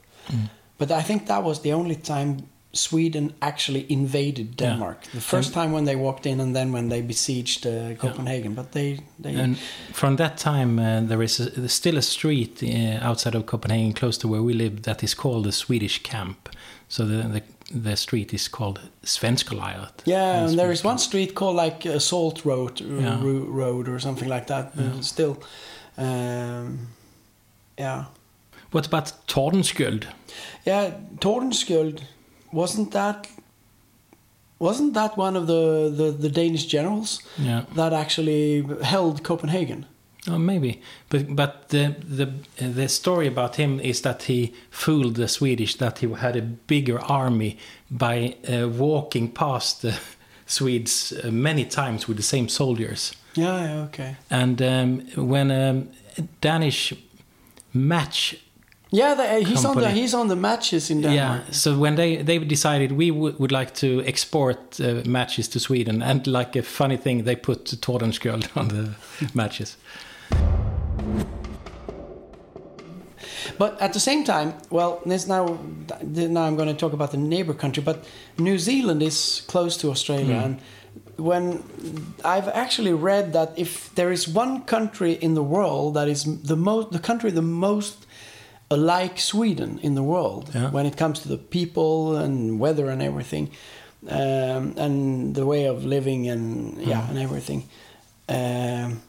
But 0.77 0.91
I 0.91 1.03
think 1.03 1.25
that 1.25 1.43
was 1.43 1.59
the 1.61 1.73
only 1.73 1.95
time 1.95 2.35
Sweden 2.71 3.33
actually 3.39 3.85
invaded 3.89 4.45
Yeah. 4.61 4.69
Denmark. 4.69 4.97
The 5.13 5.21
first 5.21 5.53
time 5.53 5.71
when 5.73 5.85
they 5.85 5.95
walked 5.95 6.25
in, 6.25 6.39
and 6.39 6.53
then 6.55 6.71
when 6.73 6.89
they 6.89 7.01
besieged 7.01 7.65
uh, 7.65 7.95
Copenhagen. 7.97 8.53
But 8.55 8.71
they 8.71 8.99
they 9.21 9.35
And 9.41 9.57
from 9.93 10.15
that 10.17 10.37
time, 10.37 10.79
uh, 10.81 11.07
there 11.07 11.23
is 11.23 11.39
a, 11.39 11.67
still 11.67 11.97
a 11.97 12.01
street 12.01 12.61
uh, 12.63 13.09
outside 13.09 13.37
of 13.37 13.43
Copenhagen, 13.45 13.93
close 13.93 14.19
to 14.19 14.27
where 14.27 14.43
we 14.43 14.53
live, 14.53 14.75
that 14.81 15.01
is 15.03 15.15
called 15.15 15.43
the 15.43 15.51
Swedish 15.51 16.01
Camp. 16.03 16.49
So 16.87 17.05
the 17.05 17.27
the, 17.29 17.41
the 17.83 17.95
street 17.95 18.33
is 18.33 18.49
called 18.49 18.79
Svenskelejret. 19.03 19.93
Yeah, 20.05 20.43
and 20.47 20.57
there 20.57 20.71
is 20.71 20.83
one 20.85 20.97
street 20.97 21.33
called 21.33 21.55
like 21.65 21.89
uh, 21.89 21.99
Salt 21.99 22.45
Road, 22.45 22.81
uh, 22.81 22.85
Yeah. 23.01 23.23
Ro- 23.23 23.47
Road 23.65 23.87
or 23.87 23.99
something 23.99 24.29
like 24.29 24.45
that. 24.45 24.75
But 24.75 25.03
still, 25.05 25.35
um, 25.97 26.79
yeah, 27.79 28.03
What 28.71 28.85
about 28.87 29.13
Tordenskjöld? 29.25 30.05
yeah. 30.65 30.91
Tordenskjöld 31.19 32.01
wasn't 32.51 32.91
that 32.91 33.27
wasn't 34.59 34.93
that 34.93 35.17
one 35.17 35.37
of 35.39 35.47
the, 35.47 35.89
the, 35.95 36.11
the 36.11 36.29
Danish 36.29 36.65
generals 36.65 37.21
Yeah. 37.37 37.61
that 37.75 37.93
actually 37.93 38.65
held 38.83 39.23
Copenhagen? 39.23 39.85
Oh, 40.27 40.37
maybe, 40.37 40.81
but 41.09 41.33
but 41.35 41.69
the 41.69 41.95
the 42.17 42.27
the 42.73 42.87
story 42.89 43.27
about 43.27 43.55
him 43.55 43.79
is 43.79 44.01
that 44.01 44.23
he 44.23 44.51
fooled 44.69 45.15
the 45.15 45.27
Swedish 45.27 45.75
that 45.77 45.99
he 45.99 46.07
had 46.13 46.35
a 46.35 46.41
bigger 46.67 46.99
army 46.99 47.57
by 47.89 48.35
uh, 48.49 48.67
walking 48.67 49.31
past 49.31 49.81
the 49.81 49.93
Swedes 50.45 51.13
uh, 51.23 51.31
many 51.31 51.65
times 51.65 52.07
with 52.07 52.17
the 52.17 52.23
same 52.23 52.49
soldiers. 52.49 53.13
Yeah, 53.35 53.63
yeah, 53.63 53.83
okay. 53.83 54.15
And 54.29 54.61
um, 54.61 55.01
when 55.15 55.51
a 55.51 55.83
Danish 56.41 56.93
match, 57.73 58.35
Yeah, 58.91 59.15
the, 59.17 59.45
he's 59.49 59.65
on 59.65 59.77
the 59.77 59.89
he's 59.91 60.13
on 60.13 60.27
the 60.29 60.35
matches 60.35 60.89
in 60.89 61.01
Denmark. 61.01 61.15
yeah, 61.15 61.51
so 61.51 61.77
when 61.77 61.95
they 61.95 62.23
they 62.23 62.39
decided 62.39 62.91
we 62.91 63.11
would 63.11 63.33
would 63.37 63.51
like 63.51 63.71
to 63.73 64.01
export 64.05 64.57
uh, 64.79 65.03
matches 65.05 65.47
to 65.49 65.59
Sweden, 65.59 66.01
and 66.01 66.25
like 66.27 66.59
a 66.59 66.63
funny 66.63 66.97
thing, 66.97 67.23
they 67.25 67.35
put 67.35 67.81
Tordenskjöld 67.81 68.47
on 68.55 68.67
the 68.67 68.89
matches. 69.33 69.77
But 73.57 73.81
at 73.81 73.91
the 73.93 73.99
same 73.99 74.23
time, 74.23 74.53
well, 74.69 75.01
this 75.05 75.27
now 75.27 75.57
now 76.13 76.47
I'm 76.47 76.55
going 76.55 76.69
to 76.69 76.79
talk 76.79 76.93
about 76.93 77.11
the 77.11 77.17
neighbor 77.17 77.53
country, 77.53 77.83
but 77.83 77.97
New 78.37 78.57
Zealand 78.57 79.01
is 79.03 79.43
close 79.47 79.77
to 79.81 79.89
Australia, 79.89 80.41
and 80.45 80.57
when 81.17 81.63
I've 82.23 82.47
actually 82.47 82.93
read 82.93 83.33
that 83.33 83.49
if 83.57 83.93
there 83.95 84.11
is 84.11 84.27
one 84.27 84.61
country 84.65 85.13
in 85.13 85.33
the 85.33 85.43
world 85.43 85.93
that 85.95 86.07
is 86.07 86.23
the 86.23 86.55
most, 86.55 86.91
the 86.91 86.99
country 86.99 87.31
the 87.31 87.41
most 87.41 88.05
alike 88.71 89.19
Sweden 89.19 89.79
in 89.81 89.95
the 89.95 90.03
world 90.03 90.49
Yeah. 90.53 90.71
when 90.71 90.85
it 90.85 90.95
comes 90.97 91.19
to 91.21 91.27
the 91.27 91.37
people 91.37 92.15
and 92.23 92.59
weather 92.59 92.89
and 92.89 93.01
everything, 93.01 93.49
um, 94.07 94.73
and 94.77 95.35
the 95.35 95.45
way 95.45 95.65
of 95.65 95.83
living 95.85 96.29
and 96.29 96.77
yeah 96.77 97.01
Mm. 97.01 97.09
and 97.09 97.17
everything. 97.19 97.63
Um, 98.29 99.01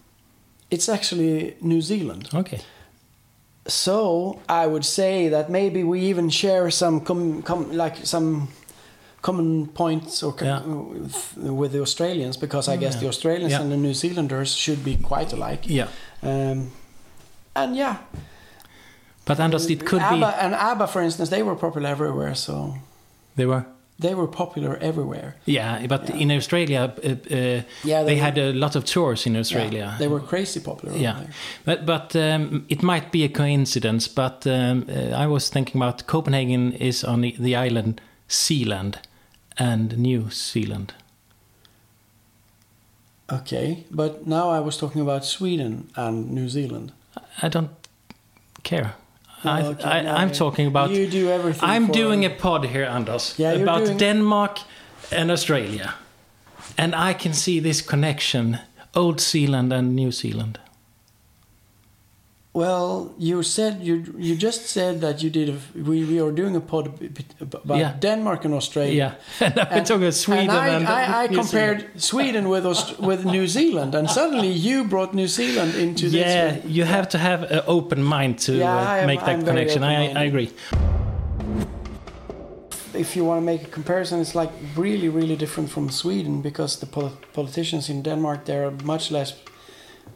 it's 0.71 0.89
actually 0.89 1.55
New 1.61 1.81
Zealand. 1.83 2.29
Okay. 2.35 2.61
So 3.67 4.39
I 4.49 4.67
would 4.67 4.85
say 4.85 5.29
that 5.29 5.49
maybe 5.51 5.85
we 5.85 6.01
even 6.11 6.31
share 6.31 6.71
some 6.71 7.01
com, 7.01 7.43
com 7.43 7.71
like 7.73 7.97
some 8.07 8.49
common 9.23 9.67
points 9.69 10.23
or 10.23 10.35
Yeah. 10.43 10.63
with, 11.61 11.73
the 11.73 11.81
Australians 11.81 12.37
because 12.39 12.69
I 12.73 12.77
Oh, 12.77 12.81
guess 12.81 12.95
yeah. 12.95 13.01
the 13.01 13.09
Australians 13.09 13.53
Yeah. 13.53 13.63
and 13.63 13.71
the 13.73 13.77
New 13.77 13.95
Zealanders 13.95 14.55
should 14.55 14.83
be 14.85 14.97
quite 14.97 15.33
alike. 15.37 15.61
Yeah. 15.69 15.89
Um, 16.23 16.71
and 17.55 17.77
yeah, 17.77 17.97
But 19.27 19.39
Anders, 19.41 19.67
it 19.71 19.85
could 19.85 20.03
ABBA, 20.03 20.17
be 20.17 20.45
and 20.45 20.55
ABBA, 20.55 20.87
for 20.87 21.03
instance, 21.03 21.29
they 21.31 21.43
were 21.43 21.55
popular 21.57 21.89
everywhere. 21.91 22.35
So 22.35 22.75
they 23.37 23.47
were. 23.47 23.65
they 23.99 24.15
were 24.15 24.27
popular 24.27 24.77
everywhere. 24.81 25.35
Yeah, 25.45 25.87
but 25.87 26.09
in 26.11 26.31
Australia, 26.31 26.81
uh, 27.05 27.09
uh, 27.09 27.63
Yeah, 27.85 28.05
they 28.05 28.05
they 28.05 28.17
had 28.17 28.39
a 28.39 28.53
lot 28.53 28.77
of 28.77 28.85
tours 28.85 29.27
in 29.27 29.37
Australia. 29.37 29.95
They 29.99 30.09
were 30.09 30.21
crazy 30.27 30.61
popular. 30.61 30.97
Yeah, 30.97 31.17
but 31.65 31.85
but 31.87 32.15
um, 32.17 32.65
it 32.69 32.83
might 32.83 33.11
be 33.13 33.25
a 33.25 33.29
coincidence. 33.29 34.09
But 34.15 34.47
um, 34.47 34.85
uh, 34.89 35.25
I 35.25 35.27
was 35.27 35.51
thinking 35.51 35.83
about 35.83 36.07
Copenhagen 36.07 36.73
is 36.73 37.05
on 37.05 37.21
the, 37.21 37.35
the 37.39 37.55
island 37.67 38.01
Sealand 38.29 38.95
and 39.61 39.97
New 39.99 40.31
Zealand. 40.31 40.93
Okay, 43.33 43.85
but 43.91 44.27
now 44.27 44.51
I 44.51 44.61
was 44.61 44.77
talking 44.77 45.01
about 45.03 45.25
Sweden 45.25 45.89
and 45.95 46.31
New 46.31 46.49
Zealand. 46.49 46.93
I 47.43 47.49
don't 47.49 47.71
care. 48.63 48.95
I, 49.45 49.63
Okay, 49.63 49.85
I, 49.85 50.23
I'm 50.23 50.31
talking 50.33 50.67
about. 50.67 50.91
You 50.91 51.07
do 51.07 51.29
everything. 51.31 51.69
I'm 51.69 51.87
doing 51.93 52.25
a 52.25 52.31
pod 52.31 52.65
here, 52.65 52.85
Anders, 52.85 53.35
Yeah, 53.39 53.53
about 53.63 53.85
doing- 53.85 53.99
Denmark 53.99 54.59
and 55.13 55.31
Australia, 55.31 55.95
and 56.77 56.95
I 56.95 57.15
can 57.15 57.33
see 57.35 57.61
this 57.61 57.83
connection: 57.83 58.59
Old 58.95 59.21
Zealand 59.21 59.73
and 59.73 59.95
New 59.95 60.11
Zealand. 60.13 60.59
Well, 62.53 63.15
you 63.19 63.43
said 63.43 63.81
you 63.81 64.03
you 64.19 64.35
just 64.35 64.67
said 64.67 65.01
that 65.01 65.23
you 65.23 65.31
did. 65.31 65.49
A, 65.49 65.55
we 65.89 66.05
we 66.05 66.21
are 66.21 66.33
doing 66.33 66.57
a 66.57 66.61
pod 66.61 66.87
about 67.41 67.79
Yeah. 67.79 67.93
Denmark 68.01 68.45
and 68.45 68.55
Australia. 68.55 68.93
Yeah, 69.41 69.53
and 69.71 69.87
talking 69.87 70.13
Sweden 70.13 70.51
and 70.51 70.59
I, 70.59 70.69
and, 70.69 70.89
I, 70.89 71.25
I 71.25 71.29
compared 71.29 71.85
Sweden 71.97 72.49
with 72.49 72.67
Aust- 72.67 72.99
with 72.99 73.25
New 73.25 73.47
Zealand, 73.47 73.95
and 73.95 74.11
suddenly 74.11 74.49
you 74.69 74.85
brought 74.85 75.15
New 75.15 75.29
Zealand 75.29 75.75
into 75.75 76.09
this. 76.11 76.27
Yeah, 76.27 76.57
you 76.67 76.85
have 76.87 77.07
to 77.09 77.19
have 77.19 77.43
an 77.53 77.61
open 77.67 78.03
mind 78.03 78.39
to 78.47 78.53
Yeah, 78.53 78.75
uh, 78.77 79.01
am- 79.01 79.07
make 79.07 79.21
that 79.21 79.37
I'm 79.39 79.45
connection. 79.45 79.83
I, 79.85 80.23
I 80.23 80.25
agree. 80.29 80.51
If 82.95 83.15
you 83.17 83.25
want 83.27 83.41
to 83.41 83.45
make 83.53 83.63
a 83.63 83.71
comparison, 83.71 84.21
it's 84.21 84.35
like 84.35 84.51
really, 84.77 85.09
really 85.09 85.37
different 85.37 85.71
from 85.71 85.89
Sweden 85.91 86.43
because 86.43 86.81
the 86.81 86.87
pol- 86.87 87.13
politicians 87.33 87.89
in 87.89 88.03
Denmark 88.03 88.45
they 88.45 88.57
are 88.59 88.73
much 88.85 89.11
less 89.11 89.35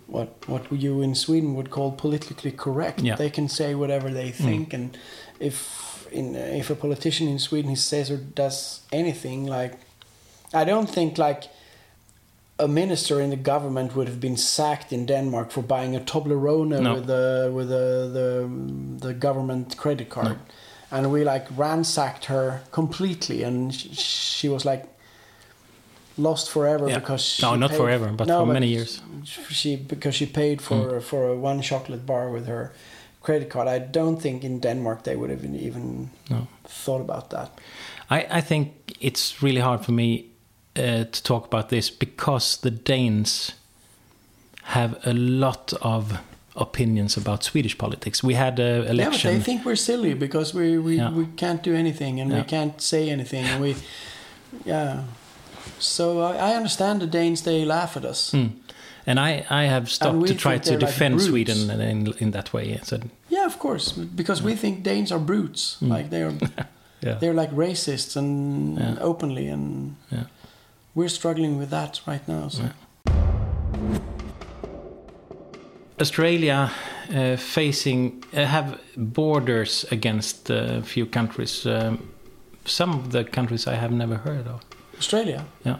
what 0.07 0.29
what 0.49 0.63
you 0.73 1.03
in 1.03 1.15
Sweden 1.15 1.55
would 1.55 1.71
call 1.71 1.93
politically 1.93 2.51
correct. 2.53 3.01
Yeah. 3.01 3.17
They 3.17 3.31
can 3.31 3.49
say 3.49 3.75
whatever 3.75 4.11
they 4.11 4.31
Mm. 4.31 4.35
think, 4.45 4.75
and 4.75 4.99
if 5.41 6.07
in 6.13 6.35
if 6.37 6.71
a 6.71 6.75
politician 6.75 7.29
in 7.29 7.39
Sweden 7.39 7.71
he 7.71 7.77
says 7.77 8.11
or 8.11 8.17
does 8.17 8.81
anything 8.93 9.47
like, 9.47 9.73
I 10.53 10.65
don't 10.65 10.91
think 10.95 11.19
like 11.19 11.45
a 12.59 12.69
minister 12.69 13.21
in 13.21 13.31
the 13.31 13.37
government 13.53 13.93
would 13.97 14.09
have 14.09 14.21
been 14.21 14.37
sacked 14.37 14.93
in 14.93 15.07
Denmark 15.07 15.51
for 15.51 15.63
buying 15.63 15.97
a 15.97 16.01
Toblerone 16.01 16.81
No. 16.81 16.95
with 16.95 17.07
the 17.07 17.51
with 17.57 17.69
the 17.69 18.11
the, 18.19 19.09
the 19.09 19.15
government 19.15 19.77
credit 19.77 20.09
card, 20.09 20.27
No. 20.29 20.37
and 20.91 21.13
we 21.13 21.25
like 21.25 21.47
ransacked 21.57 22.25
her 22.27 22.61
completely, 22.71 23.43
and 23.45 23.75
sh- 23.75 23.99
she 24.41 24.49
was 24.49 24.65
like 24.65 24.85
lost 26.17 26.51
forever 26.51 26.89
Yeah. 26.89 27.01
because 27.01 27.25
she 27.25 27.43
No, 27.47 27.57
not 27.57 27.71
paid- 27.71 27.77
forever, 27.79 28.13
but 28.17 28.29
for 28.29 28.47
many 28.47 28.67
years. 28.67 29.01
She 29.51 29.77
because 29.77 30.17
she 30.19 30.27
paid 30.27 30.61
for 30.61 31.01
for 31.01 31.29
a 31.29 31.35
one 31.45 31.63
chocolate 31.63 32.03
bar 32.07 32.31
with 32.33 32.47
her 32.47 32.71
credit 33.23 33.49
card. 33.51 33.69
I 33.69 33.79
don't 33.93 34.21
think 34.21 34.45
in 34.45 34.61
Denmark 34.61 35.03
they 35.03 35.17
would 35.17 35.31
have 35.31 35.45
even 35.67 36.11
No. 36.31 36.37
thought 36.85 37.01
about 37.11 37.31
that. 37.31 37.49
I, 38.11 38.39
I 38.39 38.43
think 38.43 38.69
it's 39.01 39.43
really 39.43 39.61
hard 39.61 39.81
for 39.85 39.93
me 39.93 40.25
uh, 40.79 41.05
to 41.13 41.23
talk 41.23 41.47
about 41.55 41.69
this 41.69 41.91
because 41.91 42.59
the 42.61 42.71
Danes 42.71 43.53
have 44.63 44.97
a 45.07 45.13
lot 45.13 45.73
of 45.81 46.13
opinions 46.57 47.17
about 47.17 47.43
Swedish 47.45 47.77
politics. 47.79 48.23
We 48.23 48.35
had 48.35 48.59
a 48.59 48.63
Yeah, 48.63 48.79
but 48.83 48.91
election. 48.91 49.35
they 49.35 49.41
think 49.45 49.65
we're 49.65 49.77
silly 49.77 50.15
because 50.15 50.59
we 50.59 50.79
we, 50.79 50.97
Yeah. 50.97 51.17
we 51.17 51.27
can't 51.37 51.63
do 51.67 51.75
anything 51.75 52.21
and 52.21 52.33
we 52.33 52.43
can't 52.43 52.81
say 52.81 53.11
anything 53.11 53.45
and 53.47 53.63
we 53.63 53.75
yeah. 54.67 54.99
So 55.87 56.21
I, 56.21 56.37
I 56.53 56.57
understand 56.57 57.01
the 57.01 57.07
Danes 57.07 57.43
they 57.43 57.65
laugh 57.65 57.97
at 57.97 58.05
us. 58.05 58.31
Hmm. 58.33 58.47
And 59.07 59.21
I, 59.21 59.45
I 59.51 59.65
have 59.65 59.91
stopped 59.91 60.27
to 60.29 60.35
try 60.35 60.57
to 60.59 60.71
they're 60.71 60.79
like 60.81 60.89
defend. 60.91 61.21
Sweden 61.21 61.71
in, 61.81 62.13
in 62.19 62.31
that 62.31 62.53
way. 62.55 62.79
Said, 62.83 63.11
Yeah, 63.29 63.45
of 63.47 63.59
course, 63.59 63.93
because 63.93 64.43
we 64.43 64.55
think 64.57 64.83
Danes 64.83 65.13
are 65.13 65.19
brutes. 65.19 65.77
Like 65.83 66.09
they 66.09 66.23
are 66.23 66.33
yeah. 67.03 67.19
they're 67.21 67.35
like 67.35 67.51
racists 67.53 68.17
and 68.17 68.79
Yeah. 68.79 68.97
openly 69.01 69.49
and 69.49 69.97
Yeah. 70.11 70.25
we're 70.95 71.11
struggling 71.11 71.59
with 71.59 71.69
that 71.71 72.01
right 72.07 72.27
now. 72.29 72.49
So. 72.49 72.63
Australia 76.01 76.71
uh, 77.15 77.37
facing 77.37 78.25
uh, 78.33 78.45
have 78.47 78.81
borders 78.97 79.85
against 79.93 80.51
a 80.51 80.83
few 80.83 81.07
countries. 81.07 81.67
Um, 81.67 82.09
some 82.65 82.91
of 82.91 83.11
the 83.13 83.25
countries 83.25 83.67
I 83.67 83.75
have 83.75 83.93
never 83.93 84.17
heard 84.17 84.47
of. 84.47 84.61
Australia. 84.99 85.45
Yeah. 85.65 85.77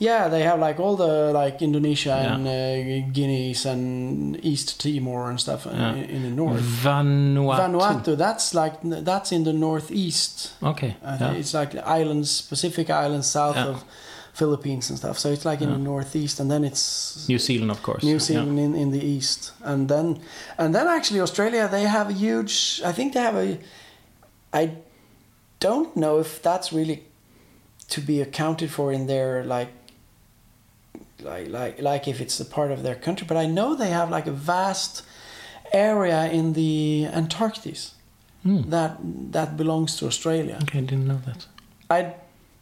Yeah, 0.00 0.28
they 0.28 0.42
have 0.42 0.60
like 0.60 0.78
all 0.78 0.94
the 0.96 1.32
like 1.32 1.60
Indonesia 1.60 2.10
Yeah. 2.10 2.34
and 2.34 2.46
uh, 2.46 3.10
Guineas 3.12 3.66
and 3.66 4.38
East 4.44 4.80
Timor 4.80 5.28
and 5.30 5.40
stuff 5.40 5.66
uh, 5.66 5.70
Yeah. 5.70 5.94
in, 5.94 6.04
in 6.10 6.22
the 6.22 6.30
north. 6.30 6.60
Vanuatu. 6.62 7.58
Vanuatu, 7.58 8.16
that's 8.16 8.54
like 8.54 8.74
that's 9.04 9.32
in 9.32 9.42
the 9.44 9.52
northeast. 9.52 10.52
Okay. 10.62 10.96
Yeah. 11.02 11.32
It's 11.32 11.52
like 11.52 11.70
the 11.72 11.82
islands, 11.82 12.42
Pacific 12.42 12.90
Islands 12.90 13.26
south 13.26 13.56
of 13.56 13.84
Philippines 14.34 14.88
and 14.90 14.98
stuff. 14.98 15.18
So 15.18 15.30
it's 15.32 15.44
like 15.44 15.60
in 15.64 15.70
the 15.70 15.78
northeast, 15.78 16.38
and 16.40 16.48
then 16.48 16.62
it's 16.62 17.26
New 17.28 17.38
Zealand, 17.40 17.72
of 17.72 17.82
course. 17.82 18.04
New. 18.04 18.20
Zealand 18.20 18.58
in, 18.58 18.74
in 18.76 18.90
the 18.92 19.02
east, 19.04 19.50
and 19.64 19.88
then 19.88 20.20
and 20.58 20.72
then 20.72 20.86
actually 20.86 21.20
Australia 21.20 21.66
they 21.68 21.82
have 21.82 22.08
a 22.08 22.12
huge. 22.14 22.80
I 22.84 22.92
think 22.92 23.14
they 23.14 23.20
have 23.20 23.34
a. 23.36 23.58
I 24.52 24.70
don't 25.58 25.96
know 25.96 26.20
if 26.20 26.40
that's 26.40 26.72
really 26.72 27.02
to 27.88 28.00
be 28.00 28.20
accounted 28.20 28.70
for 28.70 28.92
in 28.92 29.06
their 29.06 29.44
like. 29.44 29.68
Like 31.20 31.48
like 31.48 31.82
like 31.82 32.06
if 32.06 32.20
it's 32.20 32.38
a 32.38 32.44
part 32.44 32.70
of 32.70 32.84
their 32.84 32.94
country, 32.94 33.26
but 33.26 33.36
I 33.36 33.46
know 33.46 33.74
they 33.74 33.90
have 33.90 34.08
like 34.08 34.28
a 34.28 34.32
vast 34.32 35.02
area 35.72 36.30
in 36.30 36.52
the 36.52 37.08
Antarctic 37.12 37.76
Hmm. 38.42 38.70
that 38.70 38.98
that 39.32 39.56
belongs 39.56 39.96
to 39.96 40.06
Australia. 40.06 40.58
Okay, 40.62 40.78
I 40.78 40.82
didn't 40.82 41.06
know 41.08 41.20
that. 41.26 41.46
I 41.90 42.14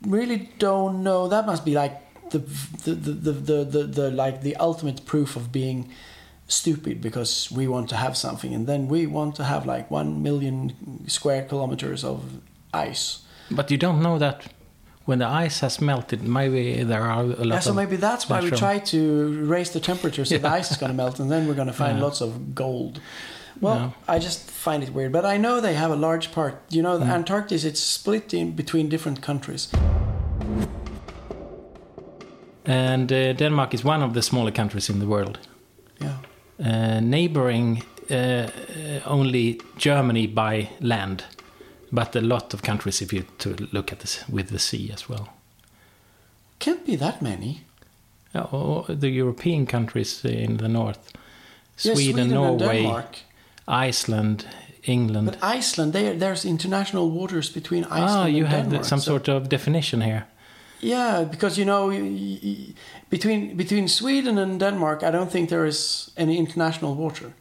really 0.07 0.49
don't 0.59 1.03
know. 1.03 1.29
That 1.29 1.45
must 1.45 1.65
be 1.65 1.75
like 1.75 2.01
the 2.31 2.39
the 2.85 2.95
the 2.95 3.13
the, 3.13 3.33
the, 3.33 3.65
the, 3.65 3.83
the 3.85 4.11
like 4.11 4.41
the 4.41 4.57
ultimate 4.57 5.05
proof 5.05 5.37
of 5.37 5.53
being 5.53 5.91
stupid 6.49 7.01
because 7.01 7.51
we 7.51 7.69
want 7.69 7.89
to 7.91 7.97
have 7.97 8.17
something 8.17 8.55
and 8.55 8.67
then 8.67 8.89
we 8.89 9.07
want 9.07 9.35
to 9.35 9.45
have 9.45 9.67
like 9.67 9.91
one 9.91 10.23
million 10.23 10.73
square 11.09 11.43
kilometers 11.45 12.05
of 12.05 12.23
ice. 12.73 13.21
But 13.51 13.71
you 13.71 13.77
don't 13.77 14.01
know 14.01 14.19
that 14.19 14.47
when 15.07 15.19
the 15.19 15.47
ice 15.47 15.61
has 15.61 15.81
melted, 15.81 16.21
maybe 16.23 16.85
there 16.85 17.03
are 17.03 17.23
a 17.23 17.45
lot 17.45 17.47
Yeah, 17.47 17.61
so 17.61 17.71
of 17.71 17.77
maybe 17.77 17.97
that's 17.97 18.29
why 18.29 18.41
we 18.41 18.51
try 18.51 18.79
to 18.81 18.99
raise 19.55 19.71
the 19.71 19.81
temperature 19.81 20.25
so 20.25 20.39
the 20.39 20.59
ice 20.61 20.71
is 20.73 20.77
going 20.79 20.91
to 20.93 20.97
melt 20.97 21.21
and 21.21 21.31
then 21.31 21.47
we're 21.47 21.55
going 21.63 21.73
to 21.77 21.85
find 21.85 21.97
Yeah. 21.99 22.05
lots 22.05 22.21
of 22.21 22.31
gold. 22.55 23.01
Well, 23.61 23.75
Yeah. 23.77 24.17
I 24.17 24.19
just 24.25 24.51
find 24.51 24.83
it 24.83 24.91
weird, 24.95 25.13
but 25.13 25.25
I 25.25 25.39
know 25.39 25.61
they 25.61 25.75
have 25.75 25.93
a 25.93 25.97
large 25.97 26.29
part. 26.33 26.55
You 26.71 26.83
know, 26.83 26.99
the 26.99 27.05
Mm. 27.07 27.15
Antarctic 27.15 27.65
it's 27.65 27.81
split 27.81 28.33
in 28.35 28.55
between 28.57 28.89
different 28.89 29.21
countries. 29.27 29.69
And 32.65 33.13
uh, 33.13 33.33
Denmark 33.33 33.75
is 33.75 33.85
one 33.85 34.03
of 34.05 34.13
the 34.13 34.23
smaller 34.23 34.51
countries 34.53 34.89
in 34.91 34.99
the 34.99 35.07
world, 35.07 35.39
Yeah. 36.01 36.17
uh, 36.61 37.01
neighboring 37.01 37.83
uh, 38.11 38.15
uh, 38.15 38.49
only 39.07 39.61
Germany 39.79 40.27
by 40.27 40.69
land, 40.81 41.25
but 41.97 42.17
a 42.17 42.21
lot 42.21 42.55
of 42.55 42.61
countries 42.63 43.01
if 43.03 43.13
you 43.13 43.25
to 43.39 43.49
look 43.73 43.93
at 43.93 43.99
this 43.99 44.25
with 44.29 44.49
the 44.49 44.59
sea 44.59 44.91
as 44.95 45.09
well. 45.09 45.29
Can't 46.59 46.85
be 46.87 46.97
that 46.97 47.21
many. 47.23 47.61
Uh, 48.35 48.47
or 48.53 48.85
the 49.01 49.09
European 49.09 49.67
countries 49.67 50.25
in 50.25 50.57
the 50.57 50.69
north, 50.69 51.13
Yeah, 51.79 51.95
Sweden, 51.95 52.29
Norway. 52.29 53.05
Iceland, 53.89 54.45
England. 54.83 55.27
But 55.27 55.59
Iceland, 55.59 55.93
they, 55.93 56.19
there's 56.19 56.45
international 56.45 57.11
waters 57.11 57.53
between 57.53 57.85
Iceland 57.85 58.11
ah, 58.11 58.27
you 58.27 58.45
and 58.45 58.53
have 58.55 58.65
Denmark. 58.65 58.85
some 58.85 59.01
so- 59.01 59.11
sort 59.13 59.29
of 59.29 59.49
definition 59.49 60.01
here. 60.03 60.23
Yeah, 60.81 61.25
because 61.31 61.61
you 61.61 61.65
know, 61.65 61.91
between 63.11 63.57
between 63.57 63.89
Sweden 63.89 64.39
and 64.39 64.61
Denmark, 64.61 65.03
I 65.03 65.11
don't 65.11 65.31
think 65.31 65.49
there 65.49 65.69
is 65.69 66.11
any 66.17 66.37
international 66.37 66.95
water. 66.95 67.33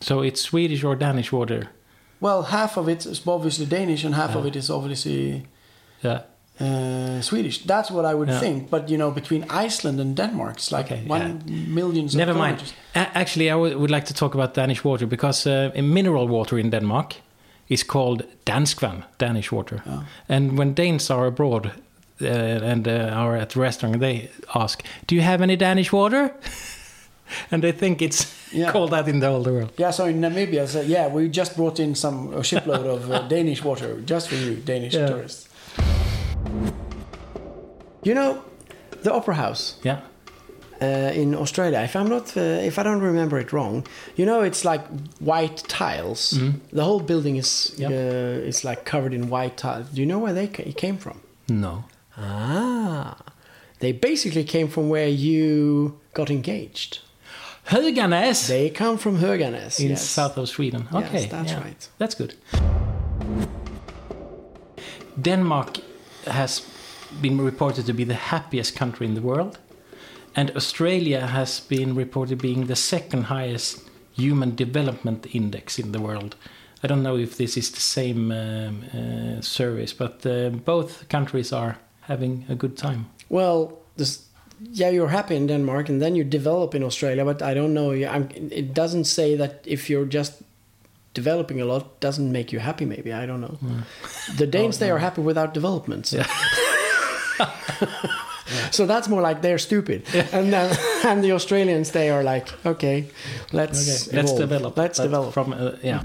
So 0.00 0.22
it's 0.22 0.40
Swedish 0.40 0.84
or 0.84 0.96
Danish 0.96 1.32
water. 1.32 1.68
Well, 2.20 2.42
half 2.42 2.76
of 2.76 2.88
it 2.88 3.06
is 3.06 3.22
obviously 3.26 3.66
Danish, 3.66 4.04
and 4.04 4.14
half 4.14 4.34
of 4.36 4.46
it 4.46 4.56
is 4.56 4.70
obviously 4.70 5.42
Yeah. 6.04 6.20
uh, 6.60 7.20
Swedish. 7.22 7.58
That's 7.66 7.90
what 7.90 8.04
I 8.04 8.14
would 8.14 8.28
Yeah. 8.28 8.40
think. 8.40 8.70
But 8.70 8.88
you 8.90 8.96
know, 8.96 9.10
between 9.10 9.44
Iceland 9.66 10.00
and 10.00 10.16
Denmark, 10.16 10.56
it's 10.56 10.70
like 10.70 10.92
Okay, 10.94 11.02
one 11.08 11.38
millions. 11.74 12.14
Of 12.14 12.18
Never 12.18 12.34
mind. 12.34 12.58
A- 12.94 13.18
actually, 13.18 13.50
I 13.50 13.54
would 13.54 13.74
would 13.76 13.90
like 13.90 14.06
to 14.06 14.14
talk 14.14 14.34
about 14.34 14.54
Danish 14.54 14.84
water 14.84 15.06
because 15.06 15.50
uh, 15.50 15.70
mineral 15.82 16.26
water 16.28 16.58
in 16.58 16.70
Denmark 16.70 17.14
is 17.68 17.84
called 17.86 18.22
danskvand, 18.44 19.02
Danish 19.18 19.52
water. 19.52 19.82
Oh. 19.86 20.02
And 20.28 20.58
when 20.58 20.74
Danes 20.74 21.10
are 21.10 21.26
abroad 21.26 21.66
uh, 22.22 22.72
and 22.72 22.86
uh, 22.88 22.92
are 22.92 23.40
at 23.40 23.48
the 23.50 23.60
restaurant, 23.60 24.00
they 24.00 24.28
ask, 24.54 24.82
"Do 25.08 25.14
you 25.14 25.22
have 25.24 25.42
any 25.44 25.56
Danish 25.56 25.92
water?" 25.92 26.30
and 27.50 27.62
they 27.62 27.72
think 27.72 28.00
it's 28.02 28.26
Yeah. 28.52 28.70
called 28.72 28.90
that 28.92 29.08
in 29.08 29.20
the 29.20 29.26
whole 29.28 29.42
world. 29.44 29.72
Yeah, 29.76 29.90
so 29.92 30.04
in 30.06 30.20
Namibia, 30.20 30.66
so 30.66 30.80
yeah, 30.80 31.08
we 31.08 31.28
just 31.28 31.56
brought 31.56 31.80
in 31.80 31.94
some 31.94 32.32
a 32.34 32.42
shipload 32.42 32.86
of 32.86 33.10
uh, 33.10 33.26
Danish 33.34 33.62
water 33.64 34.00
just 34.06 34.28
for 34.28 34.36
you, 34.36 34.54
Danish 34.64 34.94
Yeah. 34.94 35.06
tourists. 35.08 35.48
You 38.04 38.14
know, 38.14 38.42
the 39.02 39.12
Opera 39.12 39.34
House 39.34 39.76
Yeah. 39.82 40.00
uh, 40.80 41.10
in 41.14 41.34
Australia. 41.34 41.80
If 41.80 41.96
I'm 41.96 42.08
not, 42.08 42.36
uh, 42.36 42.40
if 42.40 42.78
I 42.78 42.82
don't 42.84 43.00
remember 43.00 43.38
it 43.38 43.52
wrong, 43.52 43.84
you 44.16 44.24
know, 44.24 44.42
it's 44.42 44.64
like 44.64 44.82
white 45.20 45.56
tiles. 45.68 46.38
The 46.72 46.84
whole 46.84 47.00
building 47.00 47.36
is 47.36 47.74
Yep. 47.78 47.90
uh, 47.90 48.48
it's 48.48 48.62
like 48.64 48.84
covered 48.84 49.12
in 49.14 49.28
white 49.28 49.56
tiles. 49.56 49.86
Do 49.92 50.00
you 50.00 50.06
know 50.06 50.18
where 50.20 50.32
they 50.34 50.46
came 50.76 50.98
from? 50.98 51.20
No. 51.48 51.84
Ah, 52.16 53.16
they 53.80 53.92
basically 53.92 54.44
came 54.44 54.68
from 54.68 54.88
where 54.88 55.08
you 55.08 55.98
got 56.14 56.30
engaged. 56.30 57.00
Höganäs 57.66 58.46
They 58.46 58.70
come 58.70 58.98
from 58.98 59.18
Höganäs. 59.18 59.80
in 59.80 59.88
yes. 59.90 60.02
south 60.08 60.38
of 60.38 60.48
Sweden. 60.48 60.88
Yes, 60.92 61.04
Okay, 61.04 61.26
that's 61.26 61.52
yeah. 61.52 61.62
right. 61.64 61.88
That's 61.98 62.14
good. 62.14 62.34
Denmark 65.22 65.78
has 66.26 66.62
been 67.20 67.40
reported 67.40 67.86
to 67.86 67.92
be 67.92 68.04
the 68.04 68.14
happiest 68.14 68.76
country 68.78 69.06
in 69.06 69.14
the 69.14 69.20
world, 69.22 69.58
and 70.34 70.50
Australia 70.56 71.26
has 71.26 71.60
been 71.60 71.94
reported 71.96 72.40
being 72.40 72.66
the 72.66 72.76
second 72.76 73.24
highest 73.24 73.80
human 74.12 74.54
development 74.54 75.26
index 75.34 75.78
in 75.78 75.92
the 75.92 75.98
world. 76.00 76.36
I 76.84 76.86
don't 76.86 77.02
know 77.02 77.16
if 77.16 77.36
this 77.36 77.56
is 77.56 77.70
the 77.70 77.80
same 77.80 78.30
um, 78.30 78.84
uh, 78.94 79.40
service, 79.40 79.92
but 79.94 80.24
uh, 80.26 80.50
both 80.64 81.08
countries 81.08 81.52
are 81.52 81.78
having 82.02 82.44
a 82.48 82.54
good 82.54 82.76
time. 82.76 83.06
Well, 83.28 83.72
this, 83.96 84.25
yeah, 84.60 84.88
you're 84.90 85.08
happy 85.08 85.36
in 85.36 85.46
Denmark, 85.46 85.88
and 85.88 86.00
then 86.00 86.16
you 86.16 86.24
develop 86.24 86.74
in 86.74 86.82
Australia. 86.82 87.24
But 87.24 87.42
I 87.42 87.54
don't 87.54 87.74
know. 87.74 87.92
I'm, 87.92 88.28
it 88.50 88.74
doesn't 88.74 89.04
say 89.04 89.36
that 89.36 89.62
if 89.64 89.90
you're 89.90 90.06
just 90.06 90.42
developing 91.14 91.60
a 91.60 91.64
lot 91.64 92.00
doesn't 92.00 92.30
make 92.30 92.52
you 92.52 92.58
happy. 92.60 92.84
Maybe 92.84 93.12
I 93.12 93.26
don't 93.26 93.40
know. 93.40 93.58
The 94.36 94.46
Danes 94.46 94.78
they 94.78 94.90
are 94.90 94.98
happy 94.98 95.22
without 95.22 95.54
development. 95.54 96.06
So. 96.06 96.22
so 98.70 98.86
that's 98.86 99.08
more 99.08 99.20
like 99.20 99.42
they're 99.42 99.58
stupid, 99.58 100.02
and 100.32 100.52
then, 100.52 100.76
and 101.04 101.22
the 101.22 101.32
Australians 101.32 101.90
they 101.90 102.10
are 102.10 102.22
like, 102.22 102.48
okay, 102.64 103.06
let's 103.52 104.08
Okay, 104.08 104.16
let's 104.16 104.32
develop. 104.32 104.76
Let's 104.76 104.98
but 104.98 105.04
develop. 105.04 105.34
from 105.34 105.52
uh, 105.52 105.72
yeah. 105.82 106.00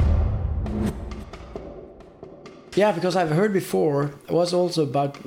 Yeah, 2.75 2.94
because 2.96 3.16
I've 3.18 3.36
heard 3.36 3.51
before 3.54 4.04
it 4.28 4.32
was 4.34 4.54
also 4.54 4.84
about 4.84 5.18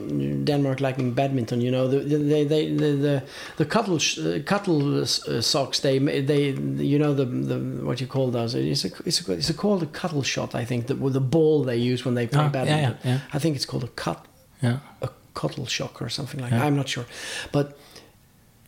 Denmark 0.45 0.81
liking 0.81 1.13
badminton. 1.15 1.61
You 1.61 1.71
know, 1.71 1.89
the 1.89 1.99
the 1.99 2.17
they, 2.17 2.45
they, 2.47 2.77
the 2.77 2.97
the 2.97 3.23
the 3.57 3.64
cuttle 3.66 3.99
sh- 3.99 4.18
uh, 4.18 4.38
cuttle 4.45 5.01
uh, 5.03 5.40
socks. 5.40 5.81
They 5.81 5.99
they 5.99 6.55
you 6.85 6.99
know 6.99 7.14
the 7.14 7.25
the 7.27 7.59
what 7.87 8.01
you 8.01 8.07
call 8.07 8.31
those? 8.31 8.55
It's 8.55 8.85
a 8.85 8.88
it's 9.05 9.29
a, 9.29 9.33
it's 9.33 9.51
a 9.51 9.55
called 9.55 9.83
a 9.83 9.87
cuttle 10.01 10.23
shot. 10.23 10.55
I 10.55 10.64
think 10.66 10.87
that 10.87 10.99
with 11.01 11.12
the 11.12 11.21
ball 11.21 11.64
they 11.64 11.77
use 11.92 12.05
when 12.09 12.14
they 12.14 12.27
play 12.27 12.42
yeah, 12.42 12.53
badminton. 12.53 12.97
yeah, 13.05 13.11
yeah. 13.12 13.37
I 13.37 13.38
think 13.40 13.57
it's 13.57 13.66
called 13.66 13.85
a 13.85 13.88
cut 14.05 14.18
Yeah. 14.62 14.79
a 15.03 15.09
cuttle 15.35 15.66
shock 15.66 16.01
or 16.03 16.09
something 16.11 16.40
like 16.42 16.51
that. 16.51 16.62
I'm 16.66 16.77
not 16.77 16.88
sure. 16.88 17.05
But 17.53 17.77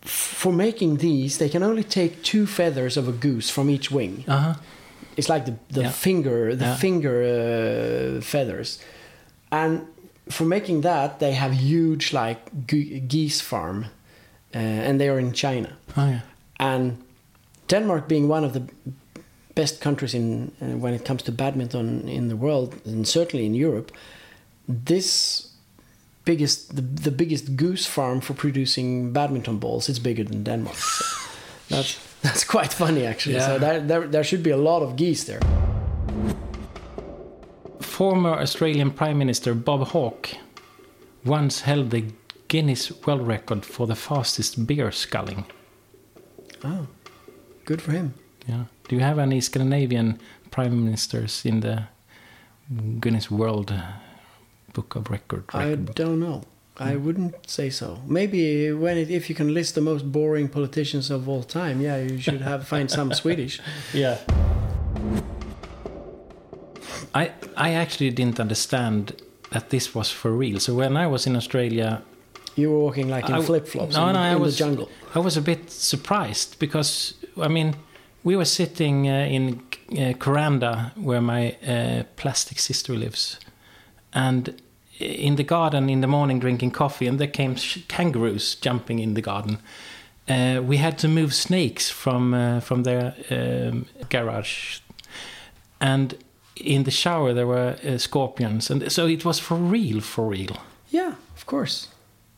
for 0.03 0.53
making 0.53 0.99
these, 0.99 1.39
they 1.39 1.49
can 1.49 1.63
only 1.63 1.85
take 1.85 2.23
two 2.23 2.47
feathers 2.47 2.97
of 2.97 3.09
a 3.09 3.13
goose 3.13 3.53
from 3.53 3.69
each 3.71 3.91
wing. 3.91 4.25
Uh 4.29 4.39
huh. 4.39 4.55
It's 5.17 5.29
like 5.29 5.45
the, 5.45 5.55
the 5.75 5.81
Yeah. 5.81 5.93
finger, 5.93 6.57
the 6.57 6.65
Yeah. 6.65 6.77
finger 6.79 7.23
uh, 7.23 8.21
feathers. 8.23 8.79
And 9.51 9.81
for 10.31 10.45
making 10.47 10.83
that, 10.83 11.19
they 11.19 11.33
have 11.35 11.55
huge 11.55 12.13
like 12.13 12.39
geese 13.09 13.41
farm, 13.45 13.85
uh, 14.55 14.59
and 14.89 14.99
they 15.01 15.09
are 15.09 15.21
in 15.21 15.33
China. 15.33 15.69
Oh 15.97 16.07
yeah. 16.09 16.21
And 16.59 16.97
Denmark, 17.69 18.09
being 18.09 18.31
one 18.31 18.47
of 18.47 18.53
the 18.53 18.63
best 19.55 19.81
countries 19.81 20.15
in 20.15 20.51
uh, 20.63 20.67
when 20.83 20.95
it 20.95 21.05
comes 21.07 21.23
to 21.23 21.33
badminton 21.33 22.09
in 22.09 22.29
the 22.29 22.37
world, 22.37 22.75
and 22.87 23.07
certainly 23.09 23.45
in 23.47 23.55
Europe, 23.55 23.93
this 24.85 25.49
biggest 26.25 26.75
the, 26.77 26.83
the 26.83 27.11
biggest 27.11 27.57
goose 27.57 27.87
farm 27.89 28.21
for 28.21 28.35
producing 28.35 29.13
badminton 29.13 29.59
balls 29.59 29.89
is 29.89 29.99
bigger 30.01 30.25
than 30.25 30.43
Denmark. 30.45 30.77
So 30.77 31.05
that's 31.77 31.99
that's 32.23 32.45
quite 32.45 32.73
funny 32.73 33.07
actually. 33.07 33.41
So 33.41 33.53
Yeah. 33.53 33.59
there, 33.59 33.81
there 33.81 34.07
there 34.09 34.25
should 34.25 34.43
be 34.43 34.51
a 34.51 34.57
lot 34.57 34.83
of 34.83 34.97
geese 34.97 35.25
there. 35.25 35.41
Former 37.81 38.31
Australian 38.41 38.91
Prime 38.91 39.19
Minister 39.19 39.55
Bob 39.55 39.89
Hawke 39.89 40.31
once 41.25 41.61
held 41.63 41.91
the 41.91 42.05
Guinness 42.49 42.93
World 43.07 43.27
Record 43.27 43.65
for 43.65 43.87
the 43.87 43.95
fastest 43.97 44.67
beer 44.67 44.93
sculling. 44.93 45.45
Oh, 46.65 46.87
good 47.65 47.81
for 47.83 47.93
him. 47.93 48.15
Yeah. 48.47 48.65
Do 48.89 48.97
you 48.97 49.03
have 49.03 49.19
any 49.19 49.41
Scandinavian 49.41 50.19
prime 50.51 50.85
ministers 50.85 51.45
in 51.45 51.61
the 51.61 51.85
Guinness 53.01 53.31
World 53.31 53.73
Book 54.73 54.95
of 54.97 55.11
Record? 55.11 55.45
I 55.53 55.65
record 55.65 55.87
book? 55.87 55.95
don't 55.97 56.21
know. 56.21 56.43
I 56.79 56.97
wouldn't 56.97 57.49
say 57.49 57.71
so. 57.71 57.99
Maybe 58.07 58.71
when 58.73 58.99
it, 58.99 59.11
if 59.11 59.29
you 59.29 59.35
can 59.35 59.55
list 59.55 59.75
the 59.75 59.81
most 59.81 60.13
boring 60.13 60.49
politicians 60.49 61.11
of 61.11 61.29
all 61.29 61.43
time, 61.43 61.81
yeah, 61.81 61.97
you 61.97 62.19
should 62.19 62.43
have 62.43 62.67
find 62.73 62.91
some 62.91 63.13
Swedish. 63.15 63.61
Yeah. 63.95 64.19
I 67.15 67.31
I 67.57 67.73
actually 67.75 68.11
didn't 68.11 68.41
understand 68.41 69.13
that 69.51 69.71
this 69.71 69.95
was 69.95 70.11
for 70.11 70.31
real. 70.33 70.61
So 70.61 70.75
when 70.75 70.97
I 70.97 71.07
was 71.07 71.27
in 71.27 71.37
Australia, 71.37 72.03
You 72.57 72.71
were 72.73 72.79
walking 72.81 73.09
like 73.09 73.29
in 73.29 73.43
flip 73.43 73.69
flops 73.69 73.95
No, 73.97 74.09
in, 74.09 74.15
no, 74.15 74.21
I 74.21 74.33
in 74.33 74.41
was 74.41 74.57
the 74.59 74.65
jungle. 74.65 74.89
I 75.15 75.19
was 75.19 75.37
a 75.37 75.43
bit 75.43 75.71
surprised 75.71 76.59
because 76.59 77.15
I 77.41 77.49
mean 77.49 77.75
we 78.25 78.35
were 78.37 78.47
sitting 78.47 79.09
uh, 79.09 79.37
in 79.37 79.61
uh, 79.93 80.15
Kuranda 80.19 80.93
where 80.97 81.21
my 81.21 81.57
uh, 81.67 82.03
plastic 82.17 82.59
sister 82.59 82.95
lives, 82.95 83.39
and 84.13 84.43
in 84.99 85.37
the 85.37 85.45
garden 85.45 85.89
in 85.91 86.01
the 86.01 86.07
morning 86.07 86.41
drinking 86.41 86.73
coffee, 86.73 87.07
and 87.07 87.19
there 87.19 87.31
came 87.31 87.57
kangaroos 87.89 88.55
jumping 88.57 88.99
in 88.99 89.15
the 89.15 89.23
garden. 89.23 89.59
Uh, 90.29 90.61
we 90.63 90.79
had 90.79 90.99
to 90.99 91.09
move 91.09 91.33
snakes 91.33 91.91
from 91.91 92.35
uh, 92.35 92.61
from 92.61 92.83
their 92.83 93.15
um, 93.31 93.87
garage, 94.09 94.81
and 95.81 96.15
in 96.57 96.85
the 96.85 96.91
shower 96.91 97.35
there 97.35 97.47
were 97.47 97.77
uh, 97.85 97.99
scorpions, 97.99 98.71
and 98.71 98.91
so 98.91 99.07
it 99.07 99.25
was 99.25 99.39
for 99.39 99.57
real, 99.57 100.01
for 100.01 100.27
real. 100.27 100.57
Yeah, 100.91 101.15
of 101.37 101.47
course. 101.47 101.89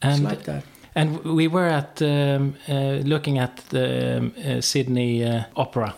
And 0.03 0.23
it's 0.23 0.31
like 0.31 0.45
that. 0.45 0.65
and 0.95 1.25
we 1.25 1.49
were 1.49 1.67
at 1.67 2.03
um, 2.03 2.55
uh, 2.69 3.03
looking 3.05 3.39
at 3.39 3.57
the 3.69 4.19
um, 4.19 4.35
uh, 4.37 4.61
Sydney 4.61 5.25
uh, 5.25 5.45
Opera, 5.55 5.95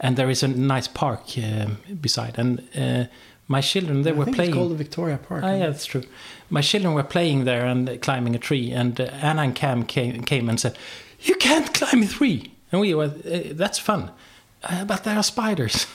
and 0.00 0.16
there 0.16 0.30
is 0.30 0.42
a 0.42 0.48
nice 0.48 0.88
park 0.88 1.22
um, 1.38 1.78
beside. 2.00 2.38
And 2.38 2.60
uh, 2.74 3.04
my 3.48 3.60
children, 3.60 4.02
they 4.02 4.10
I 4.10 4.14
were 4.14 4.24
think 4.24 4.36
playing. 4.36 4.50
it's 4.50 4.56
called 4.58 4.70
the 4.72 4.76
Victoria 4.84 5.18
Park. 5.18 5.42
Ah, 5.44 5.52
yeah, 5.54 5.66
that's 5.70 5.86
true. 5.86 6.02
My 6.50 6.62
children 6.62 6.94
were 6.94 7.04
playing 7.04 7.44
there 7.44 7.64
and 7.66 8.00
climbing 8.02 8.34
a 8.34 8.38
tree, 8.38 8.72
and 8.72 9.00
uh, 9.00 9.04
Anna 9.22 9.42
and 9.42 9.54
Cam 9.54 9.84
came, 9.84 10.22
came 10.24 10.48
and 10.48 10.58
said, 10.60 10.76
"You 11.20 11.36
can't 11.36 11.72
climb 11.74 12.02
a 12.02 12.06
tree." 12.06 12.52
And 12.72 12.80
we 12.80 12.94
were, 12.94 13.04
uh, 13.24 13.54
"That's 13.54 13.78
fun," 13.78 14.10
uh, 14.64 14.84
but 14.84 15.04
there 15.04 15.16
are 15.16 15.22
spiders. 15.22 15.86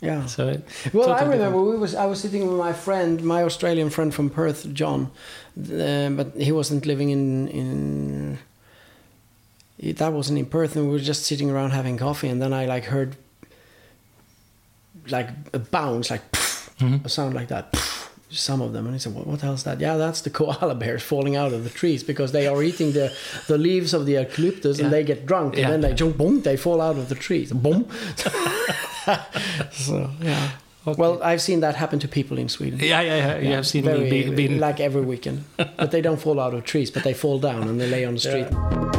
Yeah. 0.00 0.26
so 0.34 0.48
it- 0.48 0.64
Well, 0.92 1.10
I 1.12 1.18
totally 1.18 1.38
remember 1.38 1.60
we 1.62 1.76
was 1.78 1.94
I 1.94 2.06
was 2.06 2.20
sitting 2.20 2.46
with 2.46 2.56
my 2.66 2.72
friend, 2.72 3.22
my 3.22 3.42
Australian 3.42 3.90
friend 3.90 4.12
from 4.14 4.30
Perth, 4.30 4.66
John, 4.72 5.10
uh, 5.58 6.10
but 6.10 6.34
he 6.38 6.52
wasn't 6.52 6.84
living 6.86 7.10
in 7.10 7.48
in. 7.48 8.38
he- 9.78 9.92
That 9.92 10.12
wasn't 10.12 10.38
in 10.38 10.46
Perth, 10.46 10.76
and 10.76 10.86
we 10.86 10.92
were 10.92 11.06
just 11.06 11.24
sitting 11.26 11.50
around 11.50 11.72
having 11.72 11.98
coffee, 11.98 12.28
and 12.30 12.40
then 12.40 12.52
I 12.52 12.66
like 12.74 12.84
heard 12.90 13.16
like 15.10 15.28
a 15.52 15.58
bounce, 15.58 16.10
like 16.10 16.22
a 16.80 17.08
sound 17.08 17.34
like 17.34 17.48
that. 17.48 17.74
Some 18.30 18.60
of 18.62 18.72
them, 18.72 18.86
and 18.86 18.94
he 18.96 18.98
said, 18.98 19.14
"What, 19.14 19.26
what 19.28 19.38
the 19.38 19.46
hell 19.46 19.54
is 19.54 19.62
that?" 19.62 19.78
Yeah, 19.80 19.96
that's 19.96 20.20
the 20.22 20.30
koala 20.30 20.74
bears 20.74 21.02
falling 21.04 21.36
out 21.36 21.52
of 21.52 21.62
the 21.62 21.70
trees 21.70 22.02
because 22.02 22.32
they 22.32 22.48
are 22.48 22.62
eating 22.64 22.90
the 22.92 23.12
the 23.46 23.56
leaves 23.58 23.94
of 23.94 24.06
the 24.06 24.12
eucalyptus, 24.14 24.80
and 24.80 24.92
they 24.92 25.04
get 25.04 25.24
drunk, 25.24 25.54
Yeah. 25.54 25.64
and 25.64 25.72
then 25.72 25.80
they 25.82 25.94
jump, 25.94 26.16
boom, 26.16 26.40
they 26.42 26.56
fall 26.56 26.80
out 26.80 26.96
of 26.98 27.08
the 27.08 27.14
trees, 27.14 27.52
boom. 27.52 27.86
so 29.72 30.10
yeah. 30.20 30.50
Well, 30.86 31.22
I've 31.22 31.40
seen 31.40 31.60
that 31.60 31.76
happen 31.76 31.98
to 32.00 32.08
people 32.08 32.36
in 32.38 32.48
Sweden. 32.50 32.78
Yeah, 32.78 33.00
yeah, 33.00 33.16
yeah. 33.16 33.38
You 33.38 33.54
have 33.54 33.66
seen 33.66 33.84
Very, 33.84 34.00
me 34.10 34.10
be, 34.24 34.34
been 34.34 34.58
like 34.60 34.80
every 34.80 35.00
weekend, 35.02 35.44
but 35.56 35.90
they 35.92 36.02
don't 36.02 36.20
fall 36.20 36.38
out 36.38 36.52
of 36.54 36.64
trees, 36.64 36.90
but 36.90 37.04
they 37.04 37.14
fall 37.14 37.38
down 37.38 37.68
and 37.68 37.80
they 37.80 37.88
lay 37.88 38.04
on 38.04 38.14
the 38.14 38.20
street. 38.20 38.93